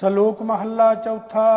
ਸ਼ਲੋਕ 0.00 0.42
ਮਹੱਲਾ 0.42 0.94
ਚੌਥਾ। 0.94 1.50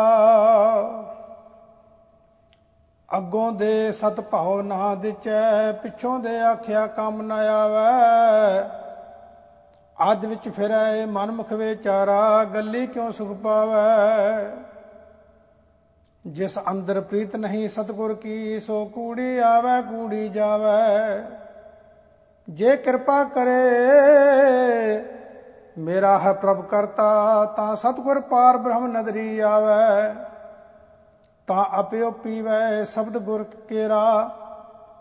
ਅੱਗੋਂ 3.16 3.52
ਦੇ 3.52 3.92
ਸਤ 3.92 4.20
ਭਾਉ 4.20 4.62
ਨਾ 4.62 4.94
ਦਿਚੈ, 4.94 5.72
ਪਿੱਛੋਂ 5.72 6.18
ਦੇ 6.18 6.40
ਆਖਿਆ 6.40 6.86
ਕੰਮ 6.86 7.22
ਨ 7.22 7.32
ਆਵੈ। 7.32 8.70
ਆਦ 10.00 10.24
ਵਿੱਚ 10.24 10.48
ਫਿਰੈ 10.48 11.06
ਮਨ 11.06 11.30
ਮੁਖ 11.30 11.52
ਵਿਚਾਰਾ, 11.52 12.44
ਗੱਲੀ 12.44 12.86
ਕਿਉ 12.86 13.10
ਸੁਖ 13.10 13.36
ਪਾਵੈ? 13.36 14.50
ਜਿਸ 16.26 16.58
ਅੰਦਰ 16.70 17.00
ਪ੍ਰੀਤ 17.00 17.36
ਨਹੀਂ 17.36 17.68
ਸਤਗੁਰ 17.68 18.14
ਕੀ, 18.14 18.60
ਸੋ 18.60 18.84
ਕੂੜੀ 18.84 19.38
ਆਵੈ, 19.38 19.80
ਕੂੜੀ 19.80 20.28
ਜਾਵੈ। 20.28 21.22
ਜੇ 22.50 22.76
ਕਿਰਪਾ 22.76 23.24
ਕਰੇ 23.24 23.68
ਮੇਰਾ 25.78 26.18
ਹਰ 26.18 26.32
ਪ੍ਰਭ 26.32 26.60
ਕਰਤਾ, 26.62 27.44
ਤਾਂ 27.56 27.74
ਸਤਗੁਰ 27.76 28.20
ਪਾਰ 28.20 28.56
ਬ੍ਰਹਮ 28.56 28.86
ਨਦਰੀ 28.86 29.38
ਆਵੈ। 29.38 30.14
ਤਾਂ 31.48 31.64
ਅਪਿਓ 31.80 32.10
ਪੀਵੈ 32.10 32.84
ਸ਼ਬਦ 32.84 33.18
ਗੁਰ 33.18 33.42
ਕੇਰਾ, 33.68 34.30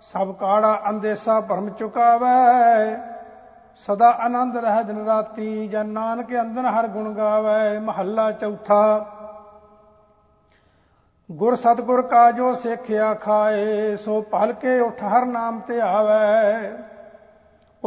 ਸਭ 0.01 0.33
ਕਾੜਾ 0.35 0.79
ਅੰਦੇਸਾ 0.89 1.39
ਭਰਮ 1.39 1.69
ਚੁਕਾਵੈ। 1.69 2.97
ਸਦਾ 3.75 4.09
ਆਨੰਦ 4.09 4.57
ਰਹਿ 4.57 4.83
ਦਿਨ 4.83 5.05
ਰਾਤੀ, 5.05 5.67
ਜਨ 5.67 5.85
ਨਾਨਕ 5.85 6.33
ਅੰਦਨ 6.41 6.65
ਹਰ 6.65 6.87
ਗੁਣ 6.87 7.13
ਗਾਵੈ। 7.13 7.79
ਮਹੱਲਾ 7.79 8.31
ਚੌਥਾ, 8.31 9.05
ਗੁਰ 11.31 11.55
ਸਤਗੁਰ 11.55 12.01
ਕਾ 12.01 12.31
ਜੋ 12.31 12.53
ਸਿੱਖਿਆ 12.53 13.13
ਖਾਏ 13.13 13.95
ਸੋ 13.95 14.21
ਭਲ 14.21 14.53
ਕੇ 14.53 14.79
ਉਠ 14.79 15.03
ਹਰ 15.03 15.25
ਨਾਮ 15.25 15.59
ਤੇ 15.59 15.81
ਆਵੈ। 15.81 16.71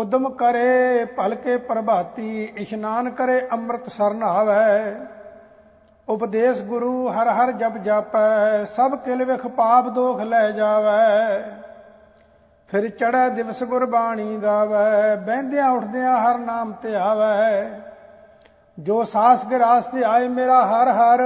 ਉਦਮ 0.01 0.29
ਕਰੇ 0.31 1.05
ਭਲ 1.05 1.35
ਕੇ 1.35 1.57
ਪ੍ਰਭਾਤੀ, 1.57 2.53
ਇਸ਼ਨਾਨ 2.57 3.11
ਕਰੇ, 3.11 3.49
ਅੰਮ੍ਰਿਤ 3.53 3.89
ਸਰਨ 3.89 4.23
ਆਵੈ। 4.23 4.95
ਉਪਦੇਸ਼ 6.09 6.63
ਗੁਰੂ 6.63 7.09
ਹਰ 7.09 7.29
ਹਰ 7.29 7.53
ਜਪ 7.53 7.77
ਜਾਪੈ, 7.77 8.65
ਸਭ 8.65 8.95
ਕਿਲ 8.95 9.25
ਵਿਖ 9.25 9.47
ਪਾਪ 9.47 9.89
ਦੋਖ 9.89 10.20
ਲੈ 10.20 10.51
ਜਾਵੈ। 10.51 11.41
ਫਿਰ 12.69 12.89
ਚੜੈ 12.89 13.29
ਦਿਵਸ 13.29 13.62
ਗੁਰਬਾਣੀ 13.65 14.37
ਗਾਵੈ, 14.37 15.17
ਬਹਿੰਦਿਆਂ 15.17 15.70
ਉੱਠਦਿਆਂ 15.70 16.19
ਹਰ 16.20 16.39
ਨਾਮ 16.39 16.73
ਤੇ 16.73 16.95
ਆਵੈ। 16.97 17.70
ਜੋ 18.79 19.05
ਸਾਸ 19.05 19.47
ਗਰਾਸ 19.47 19.85
ਤੇ 19.85 20.05
ਆਏ 20.05 20.29
ਮੇਰਾ 20.29 20.67
ਹਰ 20.67 20.89
ਹਰ, 20.89 21.23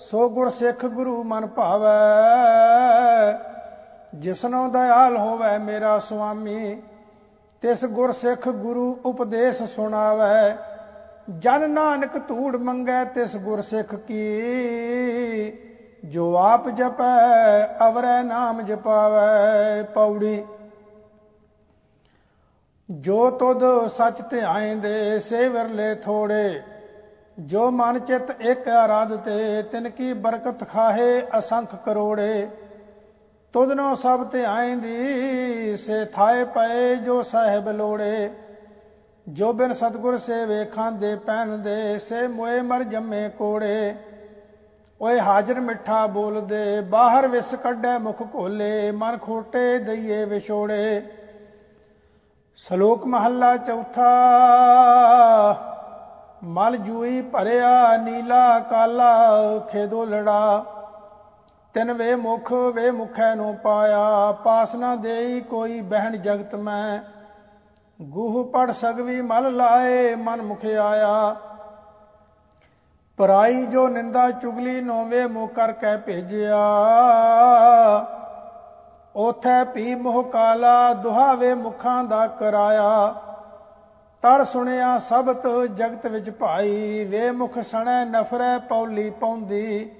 ਸੋ 0.00 0.28
ਗੁਰ 0.28 0.50
ਸਿੱਖ 0.50 0.86
ਗੁਰੂ 0.86 1.24
ਮਨ 1.24 1.46
ਭਾਵੈ। 1.46 1.96
ਜਿਸਨੋ 4.14 4.68
ਦਇਆਲ 4.68 5.16
ਹੋਵੇ 5.16 5.58
ਮੇਰਾ 5.58 5.98
ਸੁਆਮੀ 5.98 6.82
ਤਿਸ 7.62 7.84
ਗੁਰ 7.84 8.12
ਸਿੱਖ 8.12 8.48
ਗੁਰੂ 8.48 8.98
ਉਪਦੇਸ਼ 9.04 9.62
ਸੁਣਾਵੈ। 9.62 10.56
ਜਨ 11.38 11.70
ਨਾਨਕ 11.70 12.18
ਧੂੜ 12.28 12.56
ਮੰਗੈ 12.56 13.04
ਤਿਸ 13.04 13.36
ਗੁਰ 13.36 13.60
ਸਿੱਖ 13.60 13.94
ਕੀ। 13.94 15.52
ਜੋ 16.04 16.36
ਆਪ 16.36 16.68
ਜਪੈ, 16.68 17.66
ਅਵਰੈ 17.88 18.22
ਨਾਮ 18.22 18.62
ਜਪਾਵੈ, 18.62 19.82
ਪੌੜੀ। 19.82 20.44
ਜੋ 22.90 23.30
ਤੁਧ 23.30 23.86
ਸੱਚ 23.86 24.22
ਧਿਆਇਂਦੇ 24.30 25.18
ਸੇ 25.18 25.48
ਵਿਰਲੇ 25.48 25.94
ਥੋੜੇ। 25.94 26.62
ਜੋ 27.38 27.70
ਮਨ 27.70 27.98
ਚਿਤ 27.98 28.30
ਇੱਕ 28.40 28.68
ਆਰਾਧ 28.68 29.16
ਤੇ 29.16 29.62
ਤਿਨ 29.62 29.90
ਕੀ 29.90 30.12
ਬਰਕਤ 30.12 30.68
ਖਾਹੇ, 30.68 31.26
ਅਸੰਖ 31.38 31.74
ਕਰੋੜੇ। 31.84 32.48
ਤੁਧਨੋ 33.56 33.94
ਸਭ 33.94 34.22
ਧਿਆਇਂਦੀ 34.30 35.76
ਸੇ 35.76 36.04
ਥਾਏ 36.04 36.44
ਪਏ 36.44 36.96
ਜੋ 36.96 37.22
ਸਾਹਿਬ 37.22 37.68
ਲੋੜੇ। 37.68 38.30
ਜੋ 39.26 39.52
ਬਿਨ 39.52 39.72
ਸਤਗੁਰ 39.72 40.18
ਸੇ 40.18 40.44
ਵੇਖਾਂ 40.44 40.90
ਦੇ 40.92 41.14
ਪੈਨ 41.16 41.62
ਦੇ 41.62 41.98
ਸੇ 41.98 42.26
ਮੋਏ 42.26 42.60
ਮਰ 42.60 42.82
ਜੰਮੇ 42.82 43.28
ਕੋੜੇ। 43.28 43.94
ਓਏ 45.00 45.20
ਹਾਜ਼ਰ 45.20 45.60
ਮਿੱਠਾ 45.60 46.06
ਬੋਲਦੇ, 46.06 46.80
ਬਾਹਰ 46.80 47.28
ਵਿਸ 47.28 47.54
ਕੱਢੈ 47.54 47.96
ਮੁਖ 47.98 48.22
ਖੋਲੇ 48.32 48.90
ਮਨ 48.90 49.18
ਖੋਟੇ 49.18 49.78
ਦਈਏ 49.78 50.24
ਵਿਛੋੜੇ। 50.24 51.02
ਸ਼ਲੋਕ 52.58 53.06
ਮਹੱਲਾ 53.06 53.56
ਚੌਥਾ, 53.56 54.12
ਮਲ 56.44 56.76
ਜੂਈ 56.76 57.20
ਭਰਿਆ 57.22 57.96
ਨੀਲਾ 57.96 58.58
ਕਾਲਾ 58.60 59.12
ਖੇਦੋ 59.72 60.04
ਲੜਾ 60.04 60.64
ਤਿਨ 61.76 61.92
ਵੇ 61.92 62.14
ਮੁਖ, 62.14 62.52
ਵੇ 62.52 62.90
ਮੁਖੈ 62.90 63.34
ਨੂੰ 63.34 63.56
ਪਾਇਆ 63.56 64.32
ਪਾਸ 64.32 64.74
ਨਾ 64.74 64.96
ਦੇਈ 64.96 65.40
ਕੋਈ 65.40 65.80
ਬਹਿਣ 65.80 66.16
ਜਗਤ 66.16 66.54
ਮੈਂ। 66.54 67.00
ਗੂਹ 68.02 68.52
ਪੜ 68.52 68.72
ਸਗਵੀ 68.72 69.20
ਮਲ 69.20 69.56
ਲਾਏ, 69.56 70.14
ਮਨ 70.14 70.42
ਮੁਖ 70.42 70.64
ਆਇਆ। 70.64 71.36
ਪਰਾਈ 73.16 73.66
ਜੋ 73.66 73.88
ਨਿੰਦਾ 73.88 74.30
ਚੁਗਲੀ 74.30 74.80
ਨੋਵੇ 74.80 75.26
ਮੋਹ 75.26 75.48
ਕਰ 75.48 75.72
ਕੇ 75.72 75.96
ਭੇਜਿਆ। 75.96 76.58
ਉਥੈ 79.16 79.64
ਪੀ 79.64 79.94
ਮੋਹ 79.94 80.24
ਕਾਲਾ 80.24 80.94
ਦੁਹਾਵੇ 80.94 81.54
ਮੁਖਾਂ 81.54 82.04
ਦਾ 82.04 82.26
ਕਰਾਇਆ। 82.26 83.14
ਤੜ 84.22 84.42
ਸੁਣਿਆ 84.42 84.98
ਸਬਤ 84.98 85.46
ਜਗਤ 85.74 86.06
ਵਿੱਚ 86.06 86.30
ਭਾਈ, 86.30 87.04
ਵੇ 87.04 87.30
ਮੁਖ 87.30 87.58
ਸਣੈ 87.58 88.04
ਨਫਰੈ 88.04 88.58
ਪੌਲੀ 88.58 89.10
ਪੌਂਦੀ। 89.10 89.90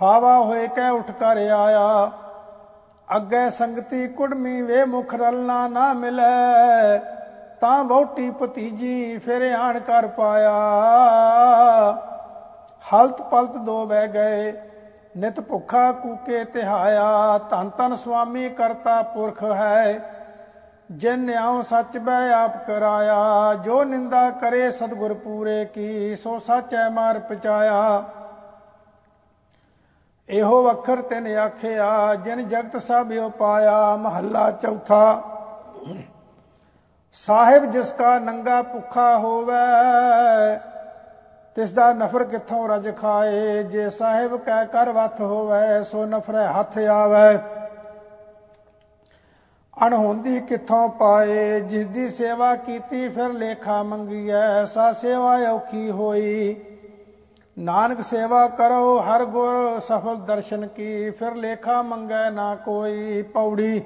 ਫਾਵਾ 0.00 0.38
ਹੋਏ 0.38 0.66
ਕਹਿ 0.68 0.90
ਉਠ 0.90 1.10
ਕਰ 1.10 1.36
ਆਇਆ। 1.36 2.10
ਅੱਗੇ 3.16 3.50
ਸੰਗਤੀ 3.50 4.06
ਕੁੜਮੀ 4.08 4.60
ਵੇ 4.62 4.84
ਮੁਖ 4.84 5.14
ਰਲਣਾ 5.14 5.66
ਨਾ 5.68 5.92
ਮਿਲੈ। 5.92 6.98
ਤਾਂ 7.60 7.82
ਵੋਟੀ 7.84 8.30
ਭਤੀਜੀ 8.30 9.18
ਫਿਰ 9.18 9.42
ਆਣ 9.52 9.78
ਕਰ 9.80 10.06
ਪਾਇਆ। 10.06 10.52
ਹਲਤ 12.94 13.20
ਪਲਤ 13.22 13.56
ਦੋ 13.56 13.84
ਬਹਿ 13.86 14.08
ਗਏ, 14.08 14.52
ਨਿਤ 15.16 15.40
ਭੁੱਖਾ 15.40 15.90
ਕੂਕੇ 15.92 16.44
ਤਿਹਾਇਆ। 16.44 17.38
ਧੰਨ 17.50 17.70
ਧੰਨ 17.78 17.94
ਸੁਆਮੀ 17.96 18.48
ਕਰਤਾ 18.48 19.02
ਪੁਰਖ 19.02 19.42
ਹੈ, 19.44 20.00
ਜਿਨ 20.90 21.18
ਨਿਆਉ 21.18 21.60
ਸੱਚ 21.60 21.98
ਬੈ 21.98 22.32
ਆਪ 22.32 22.56
ਕਰਾਇਆ। 22.66 23.54
ਜੋ 23.54 23.84
ਨਿੰਦਾ 23.84 24.30
ਕਰੇ 24.30 24.70
ਸਤਗੁਰ 24.70 25.14
ਪੂਰੇ 25.14 25.64
ਕੀ, 25.64 26.16
ਸੋ 26.16 26.38
ਸੱਚੈ 26.38 26.88
ਮਾਰ 26.88 27.18
ਪਚਾਇਆ। 27.18 28.02
ਇਹੋ 30.28 30.70
ਅੱਖਰ 30.70 31.00
ਤਿਨ 31.02 31.26
ਆਖਿਆ, 31.36 32.14
ਜਿਨ 32.14 32.48
ਜਗਤ 32.48 32.76
ਸਭ 32.76 33.12
ਉਪਾਇਆ 33.26 33.96
ਮਹੱਲਾ 33.96 34.50
ਚੌਥਾ। 34.50 35.22
ਸਾਹਿਬ, 37.12 37.64
ਜਿਸ 37.64 37.92
ਕਾ 37.92 38.18
ਨੰਗਾ 38.18 38.62
ਭੁੱਖਾ 38.62 39.18
ਹੋਵੇ, 39.18 39.54
ਤਿਸ 41.56 41.72
ਦਾ 41.72 41.92
ਨਫਰ 41.92 42.24
ਕਿੱਥੋਂ 42.24 42.68
ਰਜ 42.68 42.96
ਖਾਏ? 42.96 43.62
ਜੇ 43.62 43.90
ਸਾਹਿਬ 43.90 44.36
ਕੈ 44.36 44.64
ਕਰ 44.64 44.90
ਵਥ 44.90 45.20
ਹੋਵੇ, 45.20 45.82
ਸੋ 45.84 46.04
ਨਫਰੇ 46.06 46.46
ਹੱਥ 46.46 46.78
ਆਵੇ। 46.78 47.38
ਅਣਹੋਂਦੀ 49.86 50.40
ਕਿੱਥੋਂ 50.40 50.88
ਪਾਏ? 50.88 51.60
ਜਿਸ 51.60 51.86
ਦੀ 51.86 52.08
ਸੇਵਾ 52.08 52.56
ਕੀਤੀ, 52.56 53.08
ਫਿਰ 53.08 53.32
ਲੇਖਾ 53.32 53.82
ਮੰਗੀਐ, 53.82 54.64
ਸਾ 54.64 54.92
ਸੇਵਾ 54.92 55.38
ਔਖੀ 55.50 55.90
ਹੋਈ। 55.90 56.54
ਨਾਨਕ 57.58 58.00
ਸੇਵਾ 58.00 58.48
ਕਰੋ, 58.48 58.98
ਹਰ 59.00 59.24
ਗੁਰ 59.24 59.80
ਸਫਲ 59.80 60.16
ਦਰਸ਼ਨ 60.16 60.66
ਕੀ, 60.66 61.10
ਫਿਰ 61.10 61.34
ਲੇਖਾ 61.34 61.82
ਮੰਗੈ 61.82 62.30
ਨਾ 62.30 62.54
ਕੋਈ 62.54 63.22
ਪੌੜੀ। 63.22 63.82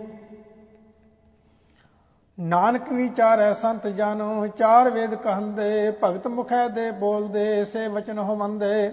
ਨਾਨਕ 2.40 2.92
ਵਿਚਾਰੈ 2.92 3.52
ਸੰਤ 3.52 3.86
ਜਨ 3.86 4.48
ਚਾਰ 4.56 4.90
ਵੇਦ 4.90 5.14
ਕਹੰਦੇ, 5.14 5.90
ਭਗਤ 6.04 6.26
ਮੁਖੈ 6.26 6.68
ਦੇ 6.68 6.90
ਬੋਲਦੇ, 6.90 7.64
ਸੇ 7.64 7.88
ਵਚਨ 7.88 8.18
ਹਮੰਦੇ 8.18 8.92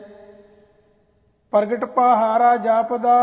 ਪ੍ਰਗਟ 1.51 1.85
ਪਹਾਰਾ 1.85 2.55
ਜਾਪਦਾ, 2.57 3.17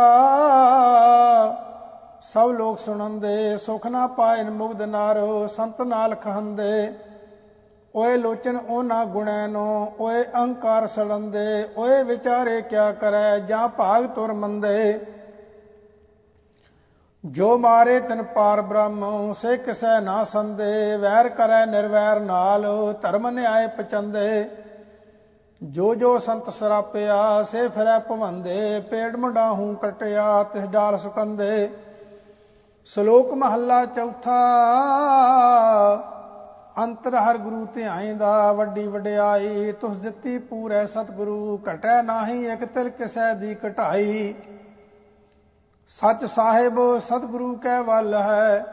ਸਭ 2.23 2.51
ਲੋਕ 2.51 2.79
ਸੁਣੰਦੇ, 2.79 3.57
ਸੁਖ 3.57 3.87
ਨਾ 3.87 4.07
ਪਾਇਨ 4.07 4.51
ਮੁਗਧ 4.51 4.83
ਨਾਰੋ, 4.83 5.47
ਸੰਤ 5.47 5.81
ਨਾਲ 5.83 6.15
ਖਹੰਦੇ 6.15 6.93
ਓਏ 7.95 8.17
ਲੋਚਨ 8.17 8.57
ਉਹਨਾਂ 8.57 9.07
ਗੁਣੈ 9.07 9.47
ਨੂੰ, 9.47 9.93
ਓਏ 10.01 10.25
ਅਹੰਕਾਰ 10.25 10.87
ਸੜੰਦੇ 10.87 11.69
ਓਏ 11.77 12.03
ਵਿਚਾਰੇ 12.03 12.63
ਕਿਆ 12.63 12.93
ਕਰੈ, 12.93 13.39
ਜਾਂ 13.39 13.69
ਭਾਗ 13.69 14.07
ਤੁਰ 14.07 14.33
ਮੰਦੇ। 14.33 15.01
ਜੋ 17.25 17.59
ਮਾਰੇ 17.59 18.01
ਤਨ 18.01 18.23
ਪਾਰ 18.23 18.61
ਬ੍ਰਹਮ, 18.61 19.33
ਸੇ 19.33 19.57
ਕਿਸੈ 19.57 20.01
ਨਾ 20.01 20.25
ਸੰਦੇ, 20.25 20.97
ਵੈਰ 20.97 21.29
ਕਰੈ 21.29 21.67
ਨਿਰਵੈਰ 21.67 22.21
ਨਾਲ, 22.21 22.67
ਧਰਮ 23.03 23.29
ਨਿਆਏ 23.31 23.67
ਪਚੰਦੇ। 23.67 24.51
ਜੋ 25.63 25.95
ਜੋ 25.95 26.19
ਸੰਤ 26.19 26.51
ਸਰਾਪਿਆ, 26.51 27.43
ਸੇ 27.43 27.69
ਫਿਰੈ 27.69 27.99
ਭਵੰਦੇ, 27.99 28.81
ਪੇੜ 28.81 29.17
ਮੁੰਡਾਹੂ 29.17 29.75
ਕਟਿਆ, 29.75 30.43
ਤਿਸ 30.43 30.65
ਡਾਲ 30.65 30.99
ਸੁਕੰਦੇ। 30.99 31.71
ਸ਼ਲੋਕ 32.85 33.33
ਮਹੱਲਾ 33.33 33.85
ਚੌਥਾ 33.87 34.39
ਅੰਤਰ 36.79 37.15
ਹਰ 37.15 37.37
ਗੁਰੂ 37.39 37.65
ਧਿਆਇਂਦਾ 37.75 38.53
ਵੱਡੀ 38.53 38.87
ਵਡਿਆਈ, 38.87 39.73
ਤੁਸ 39.73 39.97
ਦਿੱਤੀ 39.97 40.39
ਪੂਰੈ 40.39 40.85
ਸਤਿਗੁਰੂ, 40.87 41.61
ਘਟੈ 41.71 42.03
ਨਾਹੀ 42.03 42.45
ਇਕ 42.47 42.65
ਤਿਲ 42.65 42.89
ਕਿਸੈ 42.89 43.33
ਦੀ 43.35 43.57
ਘਟਾਈ 43.67 44.35
ਸੱਚ 45.91 46.25
ਸਾਹਿਬ, 46.25 46.79
ਸਤਿਗੁਰੂ 46.99 47.55
ਕੈ 47.57 47.81
ਵੱਲ 47.81 48.15
ਹੈ, 48.15 48.65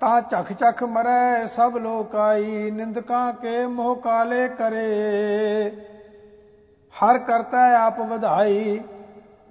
ਤਾਂ 0.00 0.20
ਝਖ 0.22 0.52
ਝਖ 0.52 0.82
ਮਰੈ 0.84 1.46
ਸਭ 1.46 1.76
ਲੋਕ 1.76 2.14
ਆਈ, 2.16 2.70
ਨਿੰਦਕਾਂ 2.70 3.32
ਕੇ 3.32 3.66
ਮੋਹ 3.66 3.96
ਕਾਲੇ 3.96 4.48
ਕਰੇ। 4.48 5.70
ਹਰ 6.94 7.18
ਕਰਤਾ 7.18 7.86
ਆਪ 7.86 8.00
ਵਧਾਈ 8.00 8.80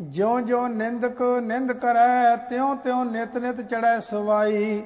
ਜਿਉ 0.01 0.39
ਜਿਉ 0.39 0.67
ਨਿੰਦਕ 0.67 1.21
ਨਿੰਦ 1.41 1.71
ਕਰੈ 1.71 2.35
ਤਿਉ 2.35 2.75
ਤਿਉ 2.75 3.03
ਨਿਤ 3.03 3.37
ਨਿਤ 3.37 3.61
ਚੜੈ 3.61 3.99
ਸਵਾਈ। 3.99 4.83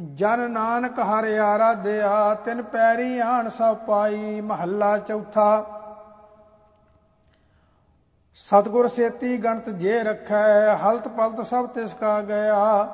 ਜਨ 0.00 0.50
ਨਾਨਕ 0.50 0.98
ਹਰ 0.98 1.38
ਆਰਾਧਿਆ, 1.38 2.34
ਤਿਨ 2.34 2.62
ਪੈਰੀ 2.62 3.18
ਆਣ 3.18 3.48
ਸਭ 3.48 3.76
ਪਾਈ, 3.76 4.40
ਮਹੱਲਾ 4.40 4.98
ਚੌਥਾ। 4.98 5.64
ਸਤਗੁਰ 8.34 8.88
ਸੇਤੀ 8.88 9.36
ਗਣਤ 9.44 9.68
ਜੇ 9.70 10.04
ਰਖੈ, 10.04 10.76
ਹਲਤ 10.76 11.08
ਪਲਤ 11.08 11.46
ਸਭ 11.46 11.66
ਤਿਸ 11.66 11.94
ਕਾ 11.94 12.20
ਗਿਆ। 12.20 12.88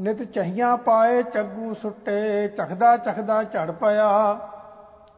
ਨਿਤ 0.00 0.22
ਚਹੀਆਂ 0.22 0.76
ਪਾਏ 0.76 1.22
ਚੱਗੂ 1.22 1.74
ਸੁੱਟੇ, 1.74 2.48
ਚਖਦਾ 2.48 2.96
ਚਖਦਾ 2.96 3.44
ਝੜ 3.44 3.70
ਪਿਆ। 3.70 4.38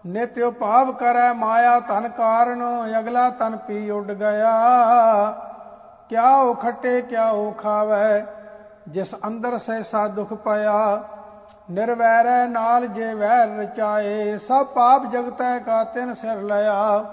ਨਿਤਿ 0.07 0.43
ਉਪਾਵ 0.43 0.93
ਕਰੈ 0.93 1.33
ਮਾਇਆ 1.33 1.81
ਧਨ 1.81 2.09
ਕਾਰਨ, 2.09 2.63
ਅਗਲਾ 2.99 3.31
ਤਨ 3.31 3.57
ਪੀ 3.57 3.91
ਉੱਡ 3.91 4.13
ਗਿਆ। 4.13 4.51
ਕਿਆ 6.09 6.37
ਉਹ 6.37 6.55
ਖੱਟੇ 6.55 7.01
ਕਿਆ 7.03 7.29
ਉਹ 7.29 7.53
ਖਾਵੇ 7.53 8.42
ਜਿਸ 8.89 9.15
ਅੰਦਰ 9.27 9.59
ਸਹਿਸਾ 9.59 10.09
ਦੁਖ 10.09 10.33
ਪਾਇਆ, 10.33 11.03
ਨਿਰਵੈਰੈ 11.71 12.47
ਨਾਲ 12.47 12.87
ਜੇ 12.87 13.15
ਵੈਰ 13.15 13.49
ਰਚਾਏ, 13.49 14.39
ਸਭ 14.39 14.67
ਪਾਪ 14.67 15.07
ਜਗਤੈ 15.07 15.59
ਕਾ 15.59 15.85
ਤਿਨ 15.85 16.15
ਸਿਰ 16.15 16.43
ਲਿਆ। 16.43 17.05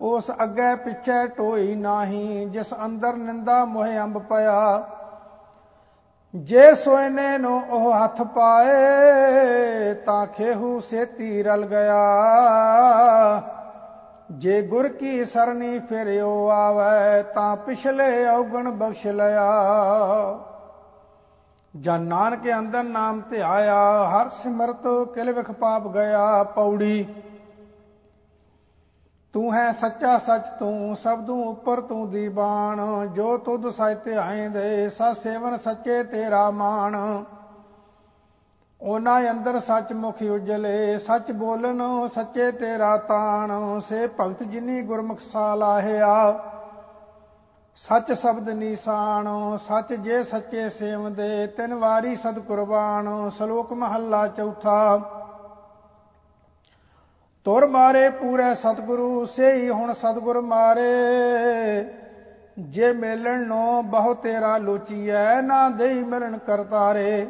ਉਸ 0.00 0.30
ਅੱਗੇ 0.42 0.74
ਪਿੱਛੇ 0.74 1.26
ਢੋਈ 1.26 1.74
ਨਾਹੀ, 1.74 2.44
ਜਿਸ 2.44 2.66
ਅੰਦਰ 2.84 3.14
ਨਿੰਦਾ 3.14 3.64
ਮੋਹ 3.64 3.86
ਅੰਬ 4.02 4.18
ਪਿਆ। 4.18 4.82
ਜੇ 6.34 6.74
ਸੋਇਨੇ 6.74 7.38
ਨੂੰ 7.38 7.62
ਉਹ 7.70 8.04
ਹੱਥ 8.04 8.22
ਪਾਏ, 8.22 8.74
ਤਾਂ 9.94 10.26
ਖੇਹੂ 10.26 10.80
ਸੇਤੀ 10.80 11.42
ਰਲ 11.42 11.66
ਗਿਆ। 11.66 11.98
ਜੇ 14.30 14.62
ਗੁਰ 14.62 14.88
ਕੀ 14.88 15.24
ਸਰਨੀ 15.24 15.78
ਫਿਰਿਓ 15.78 16.48
ਆਵੇ, 16.48 17.22
ਤਾਂ 17.22 17.56
ਪਿਛਲੇ 17.56 18.26
ਔਗਣ 18.26 18.70
ਬਖਸ਼ 18.70 19.06
ਲਿਆ। 19.06 19.52
ਜਨ 21.80 22.00
ਨਾਨਕ 22.00 22.40
ਅੰਦਰ 22.58 22.82
ਨਾਮ 22.82 23.20
ਧਿਆਇਆ 23.30 24.08
ਹਰ 24.08 24.28
ਸਿਮਰਤ 24.28 24.86
ਕਿਲ 25.14 25.32
ਵਿਖ 25.32 25.50
ਪਾਪ 25.50 25.86
ਗਿਆ, 25.88 26.44
ਪੌੜੀ। 26.44 27.14
ਤੂੰ 29.32 29.54
ਹੈ 29.54 29.72
ਸੱਚਾ 29.72 30.18
ਸੱਚ, 30.18 30.42
ਤੂੰ 30.58 30.96
ਸਬਦੂ 30.96 31.42
ਉੱਪਰ 31.42 31.80
ਤੂੰ 31.80 32.10
ਦੀਵਾਨ। 32.10 32.80
ਜੋ 33.14 33.38
ਤੁਧ 33.38 33.68
ਸਹਿ 33.68 33.94
ਧਿਆਏਂਦੇ, 33.94 34.90
ਸਾ 34.90 35.12
ਸੇਵਨ 35.12 35.56
ਸੱਚੇ 35.56 36.02
ਤੇਰਾ 36.04 36.50
ਮਾਣ। 36.50 36.96
ਉਹਨਾਂ 38.80 39.30
ਅੰਦਰ 39.30 39.60
ਸੱਚ 39.60 39.92
ਮੁਖ 39.92 40.22
ਉਜਲੇ, 40.22 40.98
ਸੱਚ 40.98 41.32
ਬੋਲਨ 41.32 41.82
ਸੱਚੇ 42.08 42.50
ਤੇਰਾ 42.52 42.96
ਤਾਣ। 42.96 43.50
ਸੇ 43.80 44.08
ਭਗਤ 44.20 44.42
ਜਿਨੀ 44.42 44.82
ਗੁਰਮੁਖ 44.82 45.20
ਸਾ 45.20 45.54
ਲਾਹਿਆ। 45.54 46.40
ਸੱਚ 47.78 48.12
ਸ਼ਬਦ 48.12 48.48
ਨੀਸਾਨ 48.48 49.26
ਸੱਚ 49.58 49.92
ਜੇ 49.92 50.22
ਸੱਚੇ 50.22 50.68
ਸੇਵਦੇ, 50.70 51.46
ਤਿੰਨ 51.46 51.74
ਵਾਰੀ 51.74 52.14
ਸਦ 52.16 52.38
ਕੁਰਬਾਨ 52.38 53.08
ਸ਼ਲੋਕ 53.30 53.72
ਮਹੱਲਾ 53.72 54.26
ਚੌਥਾ। 54.28 54.98
ਤੁਰ 57.46 57.66
ਮਾਰੇ 57.66 58.08
ਪੂਰੇ 58.10 58.54
ਸਤਿਗੁਰੂ, 58.54 59.24
ਸੇਈ 59.24 59.68
ਹੁਣ 59.68 59.92
ਸਤਿਗੁਰ 59.92 60.40
ਮਾਰੇ। 60.40 60.86
ਜੇ 62.58 62.92
ਮੇਲਣ 62.92 63.46
ਨੋ 63.46 63.82
ਬਹੁ 63.82 64.14
ਤੇਰਾ 64.14 64.56
ਲੋਚੀਐ, 64.58 65.40
ਨਾ 65.42 65.68
ਦੇਈ 65.68 66.04
ਮਿਲਣ 66.04 66.38
ਕਰਤਾਰੇ 66.38 67.26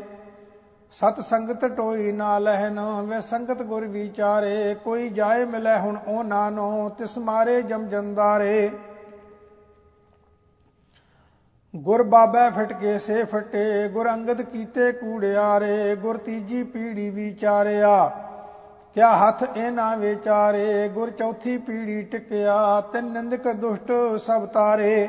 ਸਤ 0.92 1.20
ਸੰਗਤ 1.20 1.64
ਟੋਈ 1.66 2.12
ਨਾ 2.12 2.38
ਲਹਿਨ, 2.38 2.80
ਵੇ 3.02 3.20
ਸੰਗਤ 3.20 3.62
ਗੁਰ 3.62 3.84
ਵਿਚਾਰੇ। 3.84 4.74
ਕੋਈ 4.74 5.08
ਜਾਏ 5.08 5.44
ਮਿਲੇ 5.44 5.78
ਹੁਣ 5.78 5.98
ਉਹ 6.06 6.24
ਨਾਨੋ, 6.24 6.88
ਤਿਸ 6.98 7.18
ਮਾਰੇ 7.18 7.62
ਜਮ 7.62 7.88
ਜੰਦਾਰੇ। 7.88 8.70
ਗੁਰ 11.74 12.02
ਬਾਬਾ 12.02 12.50
ਫਟ 12.50 12.72
ਕੇ 12.72 12.98
ਸੇ 12.98 13.24
ਫਟੇ, 13.24 13.88
ਗੁਰ 13.88 14.08
ਅੰਗਦ 14.10 14.42
ਕੀਤੇ 14.42 14.92
ਕੂੜਿਆਰੇ, 14.92 15.96
ਗੁਰ 15.96 16.16
ਤੀਜੀ 16.16 16.62
ਪੀੜੀ 16.62 17.08
ਵਿਚਾਰਿਆ, 17.10 18.10
ਕਿਆ 18.94 19.16
ਹੱਥ 19.16 19.42
ਇਹਨਾਂ 19.56 19.96
ਵਿਚਾਰੇ, 19.96 20.88
ਗੁਰ 20.88 21.10
ਚੌਥੀ 21.10 21.56
ਪੀੜੀ 21.58 22.02
ਟਿਕਿਆ, 22.02 22.80
ਤਿੰਨ 22.80 23.12
ਨਿੰਦਕ 23.12 23.52
ਦੁਸ਼ਟ 23.52 23.90
ਸਭ 24.16 24.46
ਤਾਰੇ। 24.46 25.08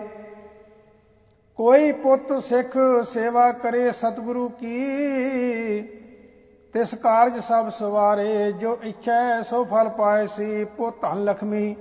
ਕੋਈ 1.60 1.92
ਪੁੱਤ 1.92 2.34
ਸਿੱਖ 2.44 2.78
ਸੇਵਾ 3.14 3.52
ਕਰੇ 3.52 3.92
ਸਤਿਗੁਰੂ 3.92 4.48
ਕੀ, 4.50 5.82
ਤਿਸ 6.74 6.94
ਕਾਰਜ 6.94 7.40
ਸਭ 7.40 7.70
ਸਵਾਰੇ, 7.70 8.52
ਜੋ 8.52 8.78
ਇੱਛਾ 8.84 9.42
ਸੋ 9.42 9.64
ਫਲ 9.66 9.90
ਪਾਏ 9.90 10.28
ਸੀ, 10.28 10.64
ਪੁੱਤ 10.66 11.02
ਧਨ 11.02 11.24
ਲਖਮੀ। 11.24 11.76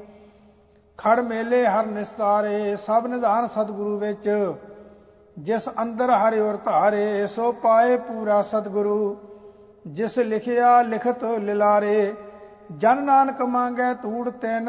ਖੜ 0.98 1.20
ਮੇਲੇ 1.20 1.66
ਹਰ 1.66 1.86
ਨਿਸਤਾਰੇ, 1.86 2.76
ਸਭ 2.76 3.06
ਨਿਧਾਨ 3.06 3.46
ਸਤਿਗੁਰੂ 3.46 3.98
ਵਿੱਚ। 3.98 4.54
ਜਿਸ 5.36 5.68
ਅੰਦਰ 5.82 6.10
ਹਰਿ 6.10 6.40
ਔਰ 6.40 6.56
ਧਾਰੇ, 6.56 7.26
ਸੋ 7.26 7.52
ਪਾਏ 7.52 7.96
ਪੂਰਾ 7.96 8.42
ਸਤਿਗੁਰੂ। 8.42 9.16
ਜਿਸ 9.86 10.18
ਲਿਖਿਆ 10.18 10.82
ਲਿਖਤ 10.82 11.24
ਲਿਲਾਰੇ, 11.24 12.14
ਜਨ 12.78 13.02
ਨਾਨਕ 13.02 13.42
ਮੰਗੈ 13.42 13.92
ਤੂੜ 13.94 14.30
ਤੈਨ, 14.30 14.68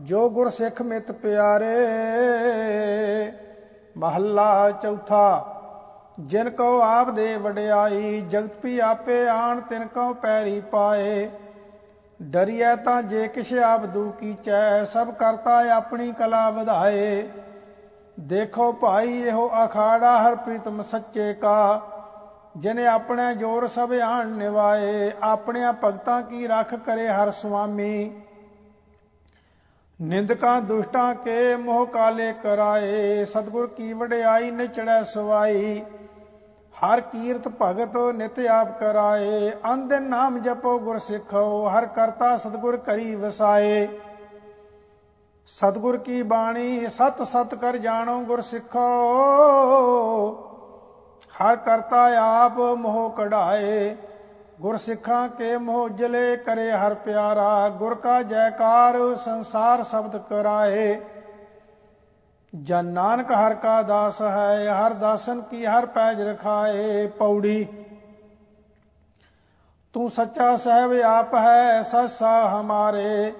ਜੋ 0.00 0.28
ਗੁਰ 0.30 0.50
ਸਿੱਖ 0.50 0.82
ਮਿਤ 0.82 1.12
ਪਿਆਰੇ। 1.12 1.74
ਮਹੱਲਾ 3.96 4.70
ਚੌਥਾ, 4.70 5.56
ਜਿਨ 6.20 6.50
ਕੋ 6.50 6.80
ਆਪ 6.80 7.10
ਦੇ 7.10 7.36
ਵਡਿਆਈ, 7.36 8.20
ਜਗਤ 8.20 8.54
ਪੀ 8.54 8.78
ਆਪੇ 8.78 9.28
ਆਣ 9.28 9.60
ਤਿਨ 9.60 9.86
ਕੋ 9.86 10.12
ਪੈਰੀ 10.14 10.60
ਪਾਏ। 10.60 11.30
ਡਰੀਐ 12.22 12.74
ਤਾਂ 12.76 13.02
ਜੇ 13.02 13.28
ਕਿਛ 13.28 13.52
ਆਬਦੂ 13.52 14.10
ਕੀਚੈ 14.10 14.84
ਸਭ 14.84 15.10
ਕਰਤਾ 15.10 15.60
ਆਪਣੀ 15.76 16.12
ਕਲਾ 16.12 16.50
ਵਧਾਏ। 16.50 17.28
ਦੇਖੋ 18.20 18.72
ਭਾਈ, 18.72 19.20
ਇਹੋ 19.20 19.50
ਅਖਾੜਾ 19.64 20.18
ਹਰ 20.22 20.34
ਪ੍ਰੀਤਮ 20.36 20.82
ਸੱਚੇ 20.82 21.32
ਕਾ। 21.34 21.80
ਜਿਨੇ 22.56 22.86
ਆਪਣੇ 22.86 23.34
ਜੋਰ 23.34 23.66
ਸਭ 23.66 23.92
ਆਣ 24.04 24.28
ਨਿਵਾਏ 24.28 25.12
ਆਪਣਿਆਂ 25.22 25.72
ਭਗਤਾਂ 25.84 26.22
ਕੀ 26.22 26.46
ਰੱਖ 26.46 26.74
ਕਰੇ 26.74 27.08
ਹਰ 27.08 27.30
ਸੁਆਮੀ। 27.30 28.22
ਨਿੰਦਕਾਂ 30.00 30.60
ਦੁਸ਼ਟਾਂ 30.62 31.14
ਕੇ 31.14 31.56
ਮੋਹ 31.56 31.86
ਕਾਲੇ 31.86 32.32
ਕਰਾਏ, 32.32 33.24
ਸਤਗੁਰ 33.24 33.66
ਕੀ 33.66 33.92
ਵਡਿਆਈ 33.92 34.50
ਨਿਚੜੈ 34.50 35.02
ਸਵਾਈ। 35.02 35.82
ਹਰ 36.74 37.00
ਕੀਰਤ 37.00 37.48
ਭਗਤ 37.62 37.96
ਨਿਤ 38.14 38.38
ਆਪ 38.40 38.78
ਕਰਾਏ 38.78 39.50
ਅੰਦਨ 39.72 40.02
ਨਾਮ 40.02 40.38
ਜਪੋ 40.38 40.78
ਗੁਰ 40.78 40.98
ਸਿੱਖੋ, 40.98 41.68
ਹਰ 41.68 41.86
ਕਰਤਾ 41.86 42.36
ਸਤਗੁਰ 42.36 42.76
ਕਰੀ 42.76 43.14
ਵਸਾਏ। 43.14 43.88
ਸਤਗੁਰ 45.56 45.96
ਕੀ 45.96 46.22
ਬਾਣੀ, 46.22 46.88
ਸਤ 46.88 47.22
ਸਤ 47.22 47.54
ਕਰ 47.54 47.76
ਜਾਣੋ 47.76 48.20
ਗੁਰ 48.20 48.40
ਸਿੱਖੋ। 48.40 48.84
ਹਰ 51.34 51.56
ਕਰਤਾ 51.56 52.02
ਆਪ 52.20 52.58
ਮੋਹ 52.76 53.10
ਕਢਾਏ, 53.10 53.96
ਗੁਰ 54.60 54.76
ਸਿੱਖਾਂ 54.76 55.28
ਕੇ 55.28 55.56
ਮੋਹ 55.56 55.88
ਜਲੇ 55.88 56.36
ਕਰੇ 56.36 56.70
ਹਰ 56.72 56.94
ਪਿਆਰਾ। 56.94 57.68
ਗੁਰ 57.68 57.94
ਕਾ 57.94 58.22
ਜੈਕਾਰ 58.22 58.98
ਸੰਸਾਰ 59.24 59.82
ਸ਼ਬਦ 59.82 60.16
ਕਰਾਏ। 60.16 61.00
ਜਨ 62.52 62.84
ਨਾਨਕ 62.84 63.32
ਹਰ 63.32 63.54
ਕਾ 63.54 63.82
ਦਾਸ 63.82 64.22
ਹੈ, 64.22 64.74
ਹਰ 64.74 64.92
ਦਾਸਨ 64.92 65.40
ਕੀ 65.40 65.66
ਹਰ 65.66 65.86
ਪੈਜ 65.86 66.20
ਰਖਾਏ। 66.20 67.06
ਪੌੜੀ, 67.18 67.66
ਤੂੰ 69.94 70.10
ਸੱਚਾ 70.10 70.56
ਸਹਿਬ 70.56 70.92
ਆਪ 71.04 71.34
ਹੈ, 71.34 71.82
ਸਸਾ 71.82 72.48
ਹਮਾਰੇ। 72.48 73.32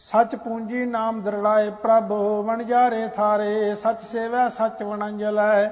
ਸਚ 0.00 0.36
ਪੂੰਜੀ 0.36 0.84
ਨਾਮ 0.84 1.22
ਦਰੜਾਏ 1.22 1.70
ਪ੍ਰਭ 1.70 2.12
ਵਣ 2.46 2.62
ਜਾਰੇ 2.62 3.08
ਥਾਰੇ, 3.08 3.74
ਸਚ 3.74 4.02
ਸੇਵੈ, 4.02 4.48
ਸਚ 4.48 4.82
ਵਣੰਜਲੈ 4.82 5.70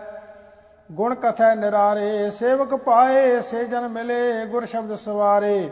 ਗੁਣ 0.93 1.15
ਕਥੈ 1.15 1.55
ਨਿਰਾਰੇ, 1.55 2.31
ਸੇਵਕ 2.31 2.75
ਪਾਏ 2.75 3.41
ਸੇ 3.41 3.65
ਜਨ 3.65 3.89
ਮਿਲੇ, 3.89 4.47
ਗੁਰ 4.47 4.67
ਸ਼ਬਦ 4.67 4.95
ਸਵਾਰੇ। 4.95 5.71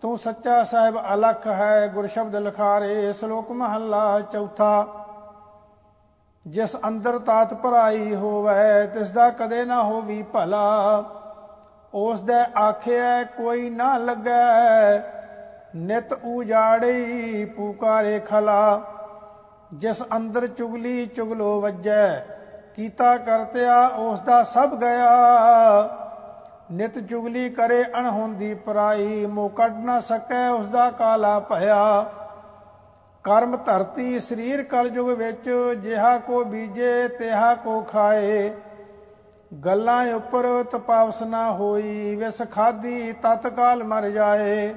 ਤੂੰ 0.00 0.18
ਸੱਚਾ 0.18 0.64
ਸਾਹਿਬ 0.64 0.98
ਅਲਖ 1.14 1.46
ਹੈ, 1.46 1.86
ਗੁਰ 1.88 2.06
ਸ਼ਬਦ 2.06 2.36
ਲਖਾਰੇ, 2.36 3.12
ਸ਼ਲੋਕ 3.12 3.50
ਮਹੱਲਾ 3.50 4.20
ਚੌਥਾ। 4.20 4.86
ਜਿਸ 6.46 6.76
ਅੰਦਰ 6.88 7.18
ਤਾਤ 7.18 7.54
ਭਰਾਈ 7.54 8.14
ਹੋਵੇ, 8.14 8.86
ਤਿਸ 8.86 9.08
ਦਾ 9.08 9.30
ਕਦੇ 9.30 9.64
ਨਾ 9.64 9.82
ਹੋਵੀ 9.82 10.22
ਭਲਾ। 10.22 11.04
ਉਸ 11.94 12.20
ਦੇ 12.20 12.58
ਆਖਿਆ 12.58 13.24
ਕੋਈ 13.24 13.70
ਨਾ 13.70 13.96
ਲੱਗੈ। 13.96 15.15
ਨਿਤ 15.74 16.12
ਉਜਾੜੀ 16.12 17.44
ਪੁਕਾਰੇ 17.44 18.18
ਖਲਾ, 18.18 18.80
ਜਿਸ 19.74 20.02
ਅੰਦਰ 20.16 20.46
ਚੁਗਲੀ 20.46 21.06
ਚੁਗਲੋ 21.06 21.60
ਵੱਜੈ, 21.60 22.16
ਕੀਤਾ 22.76 23.16
ਕਰਤਿਆ 23.16 23.86
ਉਸ 23.86 24.20
ਦਾ 24.20 24.42
ਸਭ 24.42 24.74
ਗਿਆ। 24.80 25.08
ਨਿਤ 26.72 26.98
ਚੁਗਲੀ 26.98 27.48
ਕਰੇ 27.50 27.82
ਅਣਹੋਂਦੀ 27.98 28.54
ਪਰਾਈ 28.54 29.26
ਮੋ 29.26 29.48
ਕੱਢ 29.48 29.84
ਨਾ 29.84 29.98
ਸਕੈ 30.00 30.48
ਉਸ 30.48 30.66
ਦਾ 30.66 30.90
ਕਾਲਾ 30.90 31.38
ਭਇਆ। 31.40 32.06
ਕਰਮ 33.24 33.56
ਧਰਤੀ 33.56 34.20
ਸਰੀਰ 34.20 34.62
ਕਲਯੁਗ 34.62 35.10
ਵਿੱਚ, 35.10 35.50
ਜਿਹਾ 35.82 36.16
ਕੋ 36.18 36.44
ਬੀਜੇ, 36.44 37.08
ਤਿਹਾ 37.08 37.54
ਕੋ 37.54 37.80
ਖਾਏ। 37.80 38.50
ਗੱਲਾਂ 39.64 40.04
ਉੱਪਰ 40.14 40.46
ਤਪਾਵਸ 40.62 41.22
ਨਾ 41.22 41.50
ਹੋਈ, 41.52 42.16
ਵਿਸ 42.16 42.42
ਖਾਦੀ 42.50 43.12
ਤਤਕਾਲ 43.12 43.84
ਮਰ 43.84 44.08
ਜਾਏ। 44.08 44.74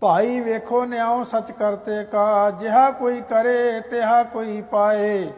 ਭਾਈ 0.00 0.40
ਵੇਖੋ 0.40 0.84
ਨਿਆਉ 0.84 1.22
ਸੱਚ 1.22 1.52
ਕਰਤੇ 1.52 2.04
ਕਾ, 2.04 2.50
ਜਿਹਾ 2.50 2.90
ਕੋਈ 2.90 3.20
ਕਰੇ 3.20 3.80
ਤਿਹਾ 3.80 4.22
ਕੋਈ 4.22 4.62
ਪਾਏ। 4.62 5.32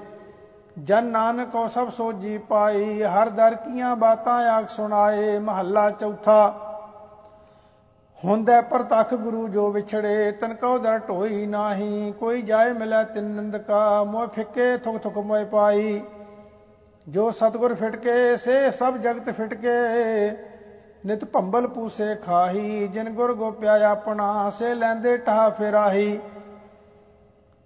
ਜਨ 0.79 1.05
ਨਾਨਕੋ 1.05 1.69
ਸਭ 1.69 1.89
ਸੋਜੀ 1.89 2.39
ਪਾਈ, 2.39 3.03
ਹਰ 3.03 3.29
ਦਰ 3.29 3.55
ਕੀਆਂ 3.55 3.97
ਬਾਤਾਂ 3.97 4.41
ਆਖ 4.49 4.69
ਸੁਣਾਏ, 4.69 5.39
ਮਹੱਲਾ 5.39 5.91
ਚੌਥਾ। 5.91 6.55
ਹੁੰਦੈ 8.25 8.61
ਪ੍ਰਤਖ 8.61 9.15
ਗੁਰੂ 9.15 9.49
ਜੋ 9.49 9.71
ਵਿਛੜੇ 9.71 10.33
ਤਨ 10.33 10.55
ਕਉ 10.55 10.79
ਦਰ 10.79 10.99
ਢੋਈ 10.99 11.47
ਨਾਹੀ, 11.47 12.13
ਕੋਈ 12.21 12.43
ਜਾਏ 12.43 12.73
ਮਿਲੈ 12.73 13.05
ਤਿਨ 13.05 13.25
ਨੰਦਕਾ, 13.25 14.05
ਮੋਹ 14.05 14.27
ਫਿੱਕੇ 14.27 14.77
ਥੁਕ 14.77 14.99
ਥੁਕ 14.99 15.19
ਮੋਇ 15.19 15.45
ਪਾਈ। 15.45 16.03
ਜੋ 17.09 17.31
ਸਤਗੁਰ 17.31 17.75
ਫਿਟ 17.75 17.97
ਕੇ 17.97 18.37
ਸੇ 18.37 18.71
ਸਭ 18.71 18.97
ਜਗਤ 18.97 19.31
ਫਿਟ 19.31 19.55
ਕੇ 19.55 19.77
ਨਿਤ 21.05 21.25
ਭੰਬਲ 21.25 21.67
ਪੂਸੇ 21.67 22.15
ਖਾਹੀ, 22.17 22.87
ਜਿਨ 22.89 23.11
ਗੁਰ 23.11 23.33
ਗੋਪਿਆ 23.35 23.91
ਆਪਣਾ, 23.91 24.49
ਸੇ 24.51 24.75
ਲੈਂਦੇ 24.75 25.17
ਟਹਾ 25.17 25.49
ਫੇਰਾਹੀ। 25.51 26.21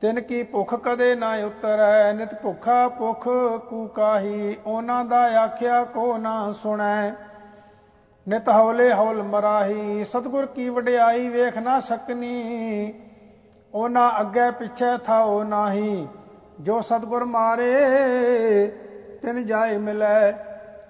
ਤਿਨ 0.02 0.20
ਕੀ 0.20 0.42
ਭੁਖ 0.42 0.74
ਕਦੇ 0.74 1.14
ਨਾ 1.14 1.34
ਉਤਰੈ, 1.46 2.12
ਨਿਤ 2.12 2.34
ਭੁਖਾ 2.34 2.88
ਭੁਖ 2.88 3.28
ਕੂ 3.68 3.86
ਕਾਹੀ। 3.88 4.56
ਉਹਨਾਂ 4.66 5.04
ਦਾ 5.04 5.20
ਆਖਿਆ 5.42 5.82
ਕੋ 5.84 6.16
ਨਾ 6.18 6.50
ਸੁਣੈ, 6.52 7.12
ਨਿਤ 8.26 8.48
ਹੌਲੇ 8.48 8.92
ਹੌਲ 8.92 9.22
ਮਰਾਹੀ। 9.22 10.04
ਸਤਗੁਰ 10.04 10.46
ਕੀ 10.46 10.68
ਵਡਿਆਈ 10.68 11.28
ਵੇਖ 11.28 11.58
ਨਾ 11.58 11.78
ਸਕਨੀ, 11.80 12.94
ਉਹਨਾਂ 13.74 14.10
ਅੱਗੇ 14.20 14.50
ਪਿੱਛੇ 14.50 14.96
ਥਾਓ 14.98 15.42
ਨਾਹੀ। 15.44 16.08
ਜੋ 16.58 16.80
ਸਤਗੁਰ 16.82 17.24
ਮਾਰੇ, 17.24 17.72
ਤਿਨ 19.22 19.44
ਜਾਏ 19.46 19.76
ਮਿਲੈ 19.78 20.32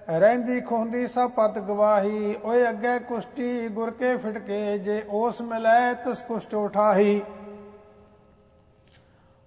ਰਹਿੰਦੀ 0.09 0.61
ਖੁੰਦੀ 0.61 1.07
ਸਭ 1.07 1.29
ਪਤ 1.31 1.59
ਗਵਾਹੀ, 1.59 2.35
ਓਏ 2.45 2.69
ਅੱਗੇ 2.69 2.99
ਕੁਸ਼ਟੀ 2.99 3.67
ਗੁਰ 3.67 3.91
ਕੇ 3.91 4.17
ਫਿਟਕੇ, 4.17 4.77
ਜੇ 4.77 5.03
ਉਸ 5.09 5.41
ਮਿਲੈ 5.41 5.93
ਤਿਸ 5.93 6.21
ਕੁਸ਼ਟ 6.21 6.55
ਉਠਾਹੀ। 6.55 7.21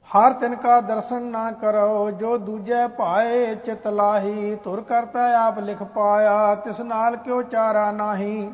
ਹਰ 0.09 0.33
ਤਿਨ 0.33 0.55
ਕਾ 0.55 0.81
ਦਰਸ਼ਨ 0.81 1.23
ਨਾ 1.23 1.51
ਕਰੋ, 1.51 2.11
ਜੋ 2.11 2.37
ਦੂਜੇ 2.39 2.87
ਭਾਏ 2.89 3.55
ਚਿਤ 3.55 3.89
ਲਾਹੀ, 3.89 4.57
ਧੁਰ 4.65 4.81
ਕਰਤਾ 4.81 5.47
ਆਪ 5.47 5.59
ਲਿਖ 5.59 5.83
ਪਾਇਆ, 5.83 6.55
ਤਿਸ 6.55 6.81
ਨਾਲ 6.81 7.17
ਕਿਉ 7.17 7.43
ਚਾਰਾ 7.43 7.91
ਨਾਹੀ। 7.93 8.53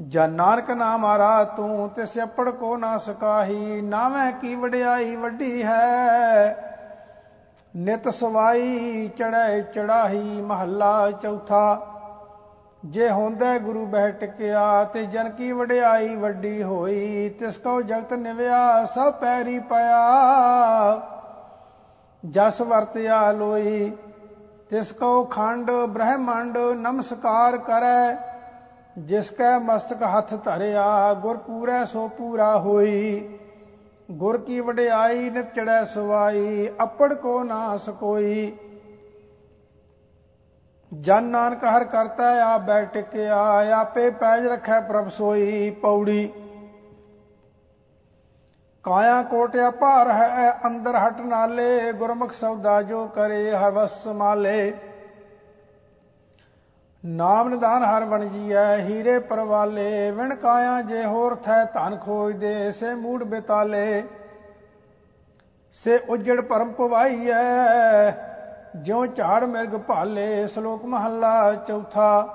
ਜਨ 0.00 0.30
ਨਾਨਕ 0.30 0.70
ਨਾਮ 0.70 1.04
ਆਰਾ 1.04 1.44
ਤੂੰ, 1.44 1.88
ਤਿਸ 1.88 2.18
ਅਪੜ 2.24 2.50
ਕੋ 2.50 2.76
ਨਾ 2.76 2.96
ਸਕਾਹੀ 2.98 3.80
ਨਾਵੇਂ 3.80 4.32
ਕੀ 4.32 4.54
ਵਡਿਆਈ 4.54 5.16
ਵੱਡੀ 5.16 5.62
ਹੈ। 5.62 6.73
ਨਿਤ 7.76 8.08
ਸਵਾਈ 8.08 9.08
ਚੜਾਏ 9.08 9.62
ਚੜਾਹੀ 9.62 10.40
ਮਹੱਲਾ 10.40 11.10
ਚੌਥਾ। 11.10 11.86
ਜੇ 12.84 13.10
ਹੁੰਦਾ 13.10 13.58
ਗੁਰੂ 13.58 13.86
ਬਹਿ 13.86 14.12
ਟਿਕਿਆ, 14.12 14.84
ਤੇ 14.84 15.06
ਜਨ 15.06 15.30
ਕੀ 15.30 15.52
ਵਡਿਆਈ 15.52 16.16
ਵੱਡੀ 16.16 16.62
ਹੋਈ, 16.62 17.28
ਤਿਸ 17.28 17.58
ਕੋ 17.58 17.82
ਜਗਤ 17.82 18.12
ਨਿਵਿਆ, 18.12 18.84
ਸਭ 18.84 19.12
ਪੈਰੀ 19.12 19.58
ਪਿਆ। 19.58 21.00
ਜਸ 22.30 22.60
ਵਰਤਿਆ 22.60 23.32
ਲੋਈ, 23.32 23.92
ਤਿਸ 24.70 24.92
ਕੋ 24.92 25.24
ਖੰਡ 25.24 25.70
ਬ੍ਰਹਮੰਡ 25.70 26.58
ਨਮਸਕਾਰ 26.58 27.56
ਕਰੈ। 27.56 28.16
ਜਿਸ 28.98 29.30
ਕੈ 29.30 29.58
ਮਸਤਕ 29.58 30.02
ਹੱਥ 30.02 30.34
ਧਰਿਆ, 30.44 31.14
ਗੁਰ 31.14 31.36
ਪੂਰੈ 31.36 31.84
ਸੋ 31.84 32.08
ਪੂਰਾ 32.08 32.58
ਹੋਈ। 32.58 33.38
ਗੁਰ 34.08 34.36
ਕੀ 34.38 34.60
ਵਡਿਆਈ 34.60 35.30
ਨਿਤ 35.30 35.54
ਚੜੈ 35.54 35.82
ਸਵਾਈ, 35.84 36.68
ਅਪੜ 36.82 37.12
ਕੋ 37.14 37.42
ਨਾ 37.44 37.76
ਸਕੋਈ 37.76 38.52
ਜਨ 40.92 41.24
ਨਾਨਕ 41.24 41.64
ਹਰ 41.64 41.84
ਕਰਤਾ 41.84 42.28
ਆ 42.44 42.58
ਬੈ 42.58 42.84
ਟਿਕਿਆ, 42.84 43.38
ਆਪੇ 43.78 44.10
ਪੈਜ 44.10 44.46
ਰੱਖੈ 44.46 44.80
ਪ੍ਰਭ 44.80 45.08
ਸੋਈ, 45.08 45.70
ਪੌੜੀ। 45.70 46.32
ਕਾਇਆ 48.84 49.22
ਕੋਟਿਆ 49.22 49.70
ਭਾਰ 49.70 50.10
ਹੈ, 50.10 50.52
ਅੰਦਰ 50.66 50.96
ਹਟ 50.96 51.20
ਨਾਲੇ, 51.20 51.92
ਗੁਰਮੁਖ 51.92 52.32
ਸੌਦਾ 52.32 52.80
ਜੋ 52.82 53.06
ਕਰੇ 53.06 53.50
ਹਰ 53.52 53.70
ਵਸ 53.70 54.06
ਮਾਲੇ। 54.06 54.72
ਨਾਮ 57.04 57.48
ਨਿਦਾਨ 57.48 57.82
ਹਰ 57.84 58.04
ਬਣ 58.04 58.24
ਜੀਐ, 58.24 58.76
ਹੀਰੇ 58.78 59.18
ਪਰਵਾਲੇ, 59.18 60.10
ਵਿਣ 60.10 60.34
ਕਾਇਆ 60.34 60.80
ਜੇ 60.82 61.04
ਹੋਰ 61.04 61.34
ਥੈ 61.34 61.64
ਧਨ 61.64 61.96
ਖੋਜ 61.96 62.36
ਦੇ 62.36 62.72
ਸੇ 62.72 62.94
ਮੂੜ 62.94 63.24
ਬਿਤਾਲੇ। 63.24 64.02
ਸੇ 65.74 65.98
ਉਜੜ 66.08 66.40
ਪਰਮ 66.40 66.70
ਪਵਾਈਐ, 66.72 68.10
ਜਿਉ 68.76 69.04
ਝਾੜ 69.06 69.44
ਮਿਰਗ 69.44 69.76
ਭਾਲੇ, 69.78 70.46
ਸ਼ਲੋਕ 70.46 70.84
ਮਹੱਲਾ 70.84 71.52
ਚੌਥਾ। 71.68 72.28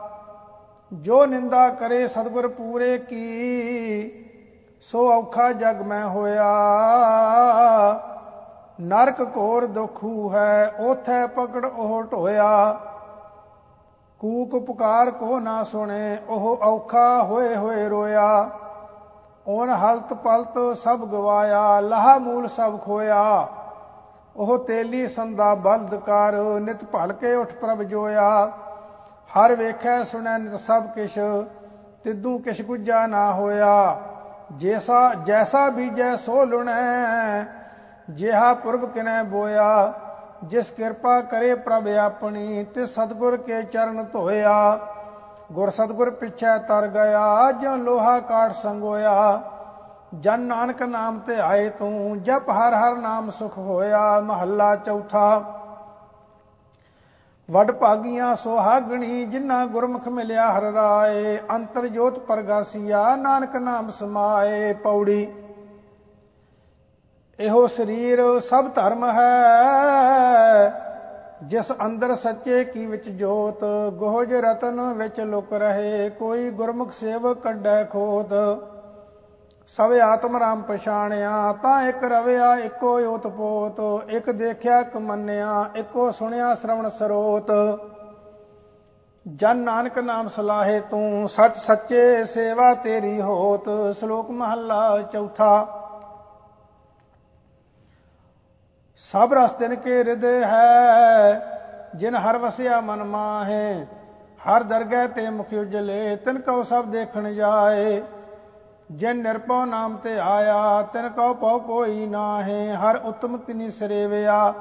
ਜੋ 0.91 1.25
ਨਿੰਦਾ 1.25 1.67
ਕਰੇ 1.69 2.07
ਸਤਿਗੁਰ 2.07 2.47
ਪੂਰੇ 2.47 2.97
ਕੀ, 2.97 4.11
ਸੋ 4.81 5.09
ਔਖਾ 5.11 5.51
ਜਗ 5.51 5.81
ਮੈਂ 5.81 6.05
ਹੋਇਆ। 6.05 6.51
ਨਰਕ 8.81 9.21
ਕੋਰ 9.23 9.65
ਦੁਖੂ 9.65 10.31
ਹੈ 10.33 10.67
ਉਥੇ 10.79 11.25
ਪਕੜ 11.27 11.65
ਉਹ 11.65 12.03
ਢੋਇਆ। 12.03 12.79
ਕੂਕ 14.21 14.55
ਪੁਕਾਰ 14.65 15.09
ਕੋ 15.11 15.39
ਨਾ 15.39 15.63
ਸੁਣੇ, 15.63 16.17
ਉਹ 16.29 16.59
ਔਖਾ 16.63 17.23
ਹੋਏ 17.23 17.55
ਹੋਏ 17.55 17.87
ਰੋਇਆ। 17.89 18.49
ਓਨ 19.47 19.69
ਹਲਤ 19.69 20.13
ਪਲਤ 20.13 20.57
ਸਭ 20.77 21.05
ਗਵਾਇਆ, 21.05 21.79
ਲਹਾ 21.79 22.17
ਮੂਲ 22.17 22.47
ਸਭ 22.47 22.79
ਖੋਇਆ। 22.79 23.47
ਉਹ 24.35 24.57
ਤੇਲੀ 24.57 25.07
ਸੰਦਾ 25.07 25.53
ਬਲਦ 25.55 25.95
ਕਰ, 25.95 26.33
ਨਿਤ 26.61 26.83
ਭਲ 26.85 27.13
ਕੇ 27.13 27.33
ਉਠ 27.35 27.53
ਪ੍ਰਭ 27.53 27.81
ਜੋਇਆ। 27.83 28.51
ਹਰ 29.29 29.55
ਵੇਖੈ 29.55 30.03
ਸੁਣੈ 30.03 30.37
ਨਿਤ 30.37 30.59
ਸਭ 30.59 30.83
ਕਿਛ, 30.95 31.17
ਤਿੱਦੂ 32.03 32.37
ਕਿਛ 32.37 32.61
ਗੁੱਜਾ 32.61 33.05
ਨਾ 33.07 33.31
ਹੋਇਆ। 33.33 33.97
ਜੈਸਾ 34.57 35.13
ਜੈਸਾ 35.25 35.69
ਬੀਜੈ 35.69 36.15
ਸੋ 36.15 36.43
ਲੁਣੈ, 36.43 37.45
ਜਿਹਾ 38.09 38.53
ਪੁਰਬ 38.53 38.85
ਕਿਨੈ 38.85 39.23
ਬੋਇਆ। 39.23 39.93
ਜਿਸ 40.43 40.71
ਕਿਰਪਾ 40.71 41.21
ਕਰੇ 41.21 41.55
ਪ੍ਰਭ 41.55 41.87
ਆਪਣੀ 41.87 42.63
ਤੇ 42.63 42.85
ਸਤਗੁਰ 42.85 43.37
ਕੇ 43.37 43.63
ਚਰਨ 43.63 44.05
ਧੋਇਆ। 44.13 44.79
ਗੁਰ 45.51 45.69
ਸਤਗੁਰ 45.69 46.09
ਪਿੱਛੇ 46.09 46.57
ਤਰ 46.67 46.87
ਗਿਆ, 46.87 47.51
ਜਿਉ 47.51 47.75
ਲੋਹਾ 47.75 48.19
ਕਾਟ 48.19 48.53
ਸੰਗੋਇਆ। 48.53 49.41
ਜਨ 50.15 50.39
ਨਾਨਕ 50.39 50.83
ਨਾਮ 50.83 51.19
ਤੇ 51.19 51.39
ਆਏ 51.39 51.69
ਤੂੰ, 51.69 52.21
ਜਪ 52.23 52.49
ਹਰ 52.49 52.73
ਹਰ 52.73 52.95
ਨਾਮ 52.95 53.29
ਸੁਖ 53.29 53.57
ਹੋਇਆ, 53.57 54.19
ਮਹੱਲਾ 54.19 54.75
ਚੌਥਾ। 54.75 55.43
ਵਡ 57.51 57.71
ਭਾਗੀਆਂ 57.71 58.35
ਸੁਹਾਗਣੀ 58.35 59.25
ਜਿਨ੍ਹਾਂ 59.25 59.65
ਗੁਰਮੁਖ 59.67 60.07
ਮਿਲਿਆ 60.07 60.51
ਹਰ 60.51 60.61
ਰਾਏ। 60.61 61.39
ਅੰਤਰ 61.51 61.87
ਜੋਤ 61.87 62.19
ਪ੍ਰਗਾਸੀਆ, 62.19 63.15
ਨਾਨਕ 63.15 63.55
ਨਾਮ 63.55 63.89
ਸਮਾਏ, 63.89 64.73
ਪੌੜੀ। 64.73 65.27
ਇਹੋ 67.39 67.67
ਸਰੀਰ 67.67 68.39
ਸਭ 68.39 68.65
ਧਰਮ 68.75 69.05
ਹੈ। 69.05 70.85
ਜਿਸ 71.43 71.71
ਅੰਦਰ 71.85 72.15
ਸੱਚੇ 72.15 72.63
ਕੀ 72.63 72.85
ਵਿੱਚ 72.85 73.09
ਜੋਤ 73.09 73.63
ਗੋਜ 73.93 74.33
ਰਤਨ 74.33 74.93
ਵਿੱਚ 74.93 75.19
ਲੁਕ 75.19 75.53
ਰਹੇ, 75.53 76.09
ਕੋਈ 76.09 76.49
ਗੁਰਮੁਖ 76.49 76.91
ਸੇਵਕ 76.91 77.39
ਕੱਢੈ 77.39 77.83
ਖੋਤ। 77.83 78.33
ਸਭ 79.67 79.91
ਆਤਮ 80.03 80.37
ਰਾਮ 80.37 80.61
ਪਛਾਣਿਆ, 80.61 81.53
ਤਾਂ 81.63 81.83
ਇੱਕ 81.83 82.03
ਰਵਿਆ, 82.03 82.55
ਇੱਕੋ 82.55 82.99
ਓਤ 82.99 83.27
ਪੋਤ। 83.27 84.09
ਇੱਕ 84.09 84.31
ਦੇਖਿਆ, 84.31 84.79
ਇੱਕ 84.79 84.97
ਮੰਨਿਆ, 84.97 85.69
ਇੱਕੋ 85.75 86.11
ਸੁਣਿਆ, 86.11 86.55
ਸ਼ਰਵਣ 86.55 86.89
ਸਰੋਤ। 86.89 87.51
ਜਨ 89.35 89.57
ਨਾਨਕ 89.57 89.99
ਨਾਮ 89.99 90.27
ਸਲਾਹੇ 90.27 90.79
ਤੂੰ, 90.79 91.29
ਸੱਚ 91.29 91.57
ਸੱਚੇ 91.57 92.25
ਸੇਵਾ 92.25 92.73
ਤੇਰੀ 92.73 93.21
ਹੋਤ। 93.21 93.69
ਸ਼ਲੋਕ 93.99 94.31
ਮਹੱਲਾ 94.31 95.01
ਚੌਥਾ। 95.13 95.78
ਸਭ 98.99 99.33
ਰਸ 99.33 99.51
ਤਿਨ 99.51 99.75
ਕੇ 99.75 99.97
ਹਿਰਦੇ 99.97 100.43
ਹੈ, 100.45 101.41
ਜਿਨ 101.95 102.15
ਹਰ 102.15 102.37
ਵਸਿਆ 102.37 102.81
ਮਨ 102.81 103.03
ਮਾਹੇ, 103.03 103.85
ਹਰ 104.39 104.63
ਦਰਗਹਿ 104.63 105.07
ਤੇ 105.07 105.29
ਮੁਖ 105.29 105.53
ਉਜਲੇ, 105.53 106.15
ਤਿਨ 106.15 106.39
ਕਉ 106.39 106.63
ਸਭ 106.63 106.85
ਦੇਖਣ 106.85 107.33
ਜਾਏ। 107.33 108.01
ਜਿਨ 108.91 109.17
ਨਿਰਪਉ 109.17 109.65
ਨਾਮ 109.65 109.95
ਤੇ 109.97 110.19
ਆਇਆ, 110.19 110.81
ਤਿਨ 110.93 111.09
ਕਉ 111.09 111.33
ਪਉ 111.33 111.59
ਕੋਈ 111.59 112.05
ਨਾਹੇ, 112.05 112.73
ਹਰ 112.73 112.97
ਉਤਮ 112.97 113.37
ਤਿਨੀ 113.37 113.69
ਸਰੇਵਿਆ। 113.69 114.53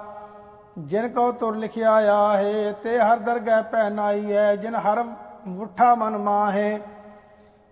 ਜਿਨ 0.78 1.09
ਕਉ 1.09 1.33
ਤੁਰ 1.33 1.57
ਲਿਖਿਆ 1.57 1.92
ਆਹੇ, 2.14 2.73
ਤੇ 2.83 2.99
ਹਰ 2.99 3.16
ਦਰਗਹਿ 3.16 3.62
ਪੈ 3.62 3.90
ਨਾਈ 3.90 4.33
ਹੈ 4.33 4.57
ਜਿਨ 4.57 4.75
ਹਰ 4.75 5.04
ਮੁੱਠਾ 5.47 5.95
ਮਨ 5.95 6.18
ਮਾਹੇ। 6.18 6.78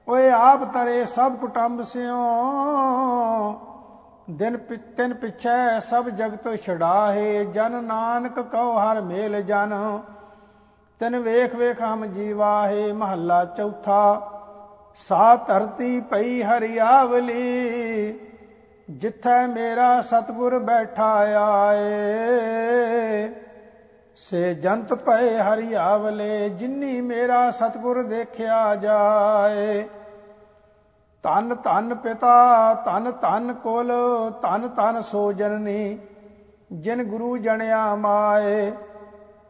ਓਏ 0.09 0.31
ਆਪ 0.31 0.65
ਤਰੇ 0.65 1.07
ਸਭ 1.07 1.33
ਕੁਟੰਬ 1.33 1.83
ਸਿਓ 1.83 2.17
ਦਿਨ 4.31 4.57
ਤਿੰਨ 4.97 5.15
ਪਿਛੈ 5.15 5.79
ਸਭ 5.81 6.09
ਜਗਤ 6.09 6.63
ਛੜਾਹੇ 6.63 7.45
ਜਨ 7.45 7.85
ਨਾਨਕ 7.85 8.41
ਕਉ 8.41 8.79
ਹਰ 8.79 9.01
ਮੇਲ 9.01 9.43
ਜਨ। 9.43 10.01
ਤਿਨ 11.01 11.19
ਵੇਖ 11.19 11.55
ਵੇਖ 11.55 11.83
ਹਮ 11.83 12.05
ਜੀਵਾਹੇ, 12.07 12.93
ਮਹੱਲਾ 12.93 13.45
ਚੌਥਾ, 13.45 14.31
ਸਾ 14.97 15.37
ਧਰਤੀ 15.37 16.01
ਪਈ 16.01 16.43
ਹਰਿਆਵਲੀ, 16.43 18.19
ਜਿੱਥੈ 18.91 19.47
ਮੇਰਾ 19.47 20.01
ਸਤਗੁਰ 20.01 20.59
ਬੈਠਾ 20.59 21.13
ਆਏ। 21.41 23.29
ਸੇ 24.17 24.55
ਜੰਤ 24.55 24.95
ਪਏ 24.95 25.39
ਹਰਿਆਵਲੇ, 25.39 26.49
ਜਿਨੀ 26.49 27.01
ਮੇਰਾ 27.01 27.51
ਸਤਗੁਰ 27.51 28.03
ਦੇਖਿਆ 28.03 28.75
ਜਾਏ। 28.75 29.85
ਤਨ 31.27 31.55
ਤਨ 31.55 31.95
ਪਿਤਾ 31.95 32.75
ਤਨ 32.75 33.13
ਤਨ 33.13 33.53
ਕੋਲ 33.53 33.93
ਤਨ 34.43 34.69
ਤਨ 34.69 35.01
ਸੋ 35.01 35.33
ਜਨਨੀ 35.33 35.99
ਜਿਨ 36.73 37.03
ਗੁਰੂ 37.05 37.37
ਜਣਿਆ 37.39 37.95
ਮਾਏ 37.95 38.71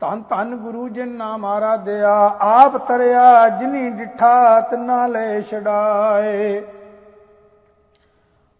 ਤਨ 0.00 0.22
ਤਨ 0.22 0.56
ਗੁਰੂ 0.56 0.88
ਜਿਨ 0.88 1.08
ਨਾਮ 1.08 1.44
ਆਰਾਧਿਆ 1.44 2.36
ਆਪ 2.40 2.76
ਤਰਿਆ, 2.76 3.48
ਜਿਨੀ 3.48 3.90
ਡਿਠਾ 3.90 4.60
ਤਨਾ 4.60 5.06
ਲੈ 5.06 5.40
ਛਡਾਏ। 5.40 6.60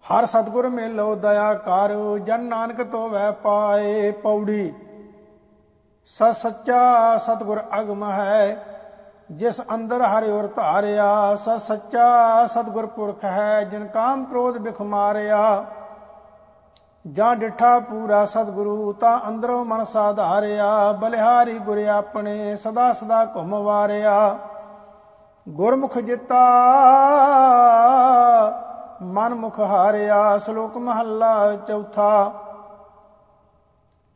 ਹਰ 0.05 0.27
ਸਤਗੁਰ 0.27 0.69
ਮੇਲੋ 0.69 1.15
ਦਇਆ 1.15 1.55
ਕਰ, 1.55 2.19
ਜਨ 2.19 2.41
ਨਾਨਕ 2.41 2.83
ਤੋਂ 2.83 3.09
ਵੈ 3.09 3.31
ਪਾਏ, 3.31 4.11
ਪੌੜੀ। 4.11 4.73
ਸ 6.07 6.23
ਸੱਚਾ 6.23 7.17
ਸਤਗੁਰ 7.17 7.63
ਅਗਮ 7.81 8.11
ਹੈ 8.11 8.57
ਜਿਸ 9.30 9.61
ਅੰਦਰ 9.75 10.02
ਹਰਿ 10.02 10.30
ਔਰ 10.30 10.47
ਧਾਰਿਆ 10.47 11.37
ਸ 11.37 11.49
ਸੱਚਾ 11.49 12.47
ਸਤਗੁਰ 12.47 12.87
ਪੁਰਖ 12.87 13.25
ਹੈ, 13.25 13.64
ਜਿਨ 13.64 13.87
ਕਾਮ 13.87 14.25
ਕ੍ਰੋਧ 14.25 14.59
ਬਿਖ 14.59 14.83
ਮਾਰਿਆ। 14.83 15.64
ਜਾਂ 17.12 17.37
ਡਿਠਾ 17.37 17.78
ਪੂਰਾ 17.78 18.25
ਸਤਗੁਰੂ, 18.25 18.92
ਤਾਂ 18.92 19.21
ਅੰਦਰੋਂ 19.28 19.64
ਮਨ 19.64 19.85
ਸਾਧਾਰਿਆ 19.85 20.92
ਬਲਿਹਾਰੀ 20.92 21.59
ਗੁਰ 21.59 21.78
ਆਪਣੇ 21.78 22.56
ਸਦਾ 22.56 22.92
ਸਦਾ 22.92 23.25
ਘੁੰਮ 23.25 23.59
ਵਾਰਿਆ। 23.59 24.38
ਗੁਰਮੁਖ 25.49 25.99
ਜਿੱਤਾ 25.99 26.45
ਮਨ 29.02 29.35
ਮੁਖ 29.35 29.61
ਹਾਰਿਆ, 29.61 30.38
ਸ਼ਲੋਕ 30.38 30.76
ਮਹੱਲਾ 30.76 31.56
ਚੌਥਾ। 31.68 32.33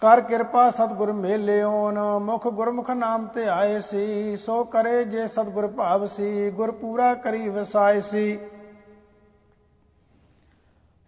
ਕਰ 0.02 0.21
ਕਿਰਪਾ 0.21 0.71
ਸਤਗੁਰ 0.71 1.12
ਮੇਲਿਓਨ 1.12 1.99
ਮੁਖ 2.19 2.47
ਗੁਰਮੁਖ 2.49 2.90
ਨਾਮ 2.90 3.26
ਤੇ 3.26 3.49
ਆਏ 3.49 3.80
ਸੀ, 3.80 4.37
ਸੋ 4.37 4.62
ਕਰੇ 4.64 5.04
ਜੇ 5.04 5.26
ਸਤਗੁਰ 5.26 5.66
ਭਾਵ 5.66 6.04
ਸੀ, 6.04 6.50
ਗੁਰ 6.50 6.71
ਪੂਰਾ 6.71 7.14
ਕਰੀ 7.14 7.49
ਵਸਾਏ 7.49 8.00
ਸੀ। 8.00 8.38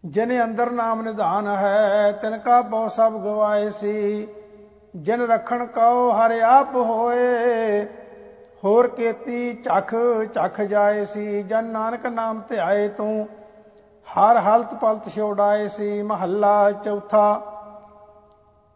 ਜਿਨੇ 0.05 0.43
ਅੰਦਰ 0.45 0.71
ਨਾਮ 0.71 1.03
ਨਿਧਾਨ 1.03 1.47
ਹੈ, 1.49 2.13
ਤਿਨ 2.13 2.39
ਕਾ 2.39 2.61
ਬਹੁ 2.63 2.89
ਸਭ 2.89 3.13
ਗਵਾਏ 3.13 3.71
ਸੀ। 3.71 4.29
ਜਿਨ 4.97 5.21
ਰਖਣ 5.21 5.67
ਕਉ 5.67 6.11
ਹਰਿ 6.11 6.41
ਆਪ 6.43 6.75
ਹੋਏ, 6.75 7.85
ਹੋਰ 8.65 8.89
ਕੀਤੀ 8.89 9.55
ਚਖ 9.55 9.95
ਚਖ 10.35 10.61
ਜਾਏ 10.61 11.05
ਸੀ। 11.05 11.43
ਜਨ 11.43 11.65
ਨਾਨਕ 11.65 12.07
ਨਾਮ 12.07 12.41
ਤੇ 12.41 12.59
ਆਏ 12.59 12.89
ਤੂੰ, 12.89 13.27
ਹਰ 14.07 14.37
ਹਾਲਤ 14.37 14.75
ਪਲਤ 14.75 15.09
ਛੋੜਾਏ 15.09 15.69
ਸੀ। 15.69 16.03
ਮਹੱਲਾ 16.03 16.71
ਚੌਥਾ 16.73 17.51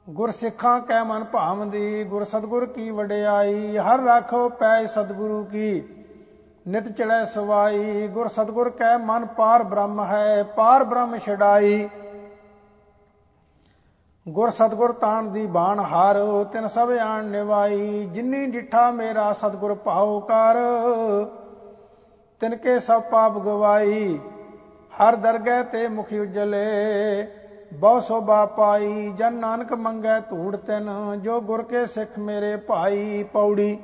ਗੁਰ 0.06 0.30
ਸਿੱਖਾਂ 0.30 0.80
ਕੈ 0.80 1.02
ਮਨ 1.02 1.24
ਭਾਵੰਦੀ, 1.24 2.04
ਗੁਰ 2.04 2.24
ਸਤਗੁਰ 2.24 2.66
ਕੀ 2.66 2.90
ਵਡਿਆਈ, 2.90 3.76
ਹਰ 3.76 4.02
ਰਾਖੋ 4.02 4.48
ਪੈ 4.48 4.86
ਸਤਗੁਰੂ 4.86 5.44
ਕੀ। 5.44 5.82
ਨਿਤ 6.68 6.88
ਚੜੈ 6.88 7.24
ਸਵਾਈ, 7.24 8.06
ਗੁਰ 8.08 8.28
ਸਤਗੁਰ 8.28 8.70
ਕੈ 8.70 8.96
ਮਨ 8.96 9.26
ਪਾਰ 9.26 9.62
ਬ੍ਰਹਮ 9.62 10.04
ਹੈ, 10.04 10.42
ਪਾਰ 10.42 10.84
ਬ੍ਰਹਮ 10.84 11.16
ਛਡਾਈ। 11.18 11.88
ਗੁਰ 14.28 14.50
ਸਤਗੁਰ 14.50 14.92
ਤਾਣ 14.92 15.22
ਦੀ 15.22 15.46
ਬਾਣ 15.46 15.80
ਹਾਰ, 15.80 16.16
ਤਿਨ 16.52 16.68
ਸਭ 16.68 16.90
ਆਣ 17.00 17.24
ਨਿਵਾਈ, 17.24 18.06
ਜਿਨੀ 18.06 18.46
ਡਿਠਾ 18.46 18.90
ਮੇਰਾ 18.90 19.32
ਸਤਗੁਰ 19.32 19.74
ਭਾਉ 19.74 20.20
ਕਰ। 20.20 20.56
ਤਿਨ 22.40 22.56
ਕੇ 22.56 22.78
ਸਭ 22.80 23.02
ਪਾਪ 23.02 23.38
ਗਵਾਈ, 23.38 24.18
ਹਰ 24.92 25.16
ਦਰਗਹਿ 25.16 25.64
ਤੇ 25.64 25.88
ਮੁਖ 25.88 26.12
ਉਜਲੇ 26.22 26.66
ਬਹੁ 27.76 28.00
ਸੋਭਾ 28.00 28.44
ਪਾਈ, 28.46 29.12
ਜਨ 29.16 29.32
ਨਾਨਕ 29.32 29.72
ਮੰਗੈ 29.72 30.18
ਧੂੜ 30.20 30.56
ਤਿਨ, 30.56 30.88
ਜੋ 31.22 31.40
ਗੁਰ 31.40 31.62
ਕੇ 31.62 31.86
ਸਿੱਖ 31.86 32.18
ਮੇਰੇ 32.18 32.56
ਭਾਈ 32.56 33.22
ਪੌੜੀ। 33.22 33.78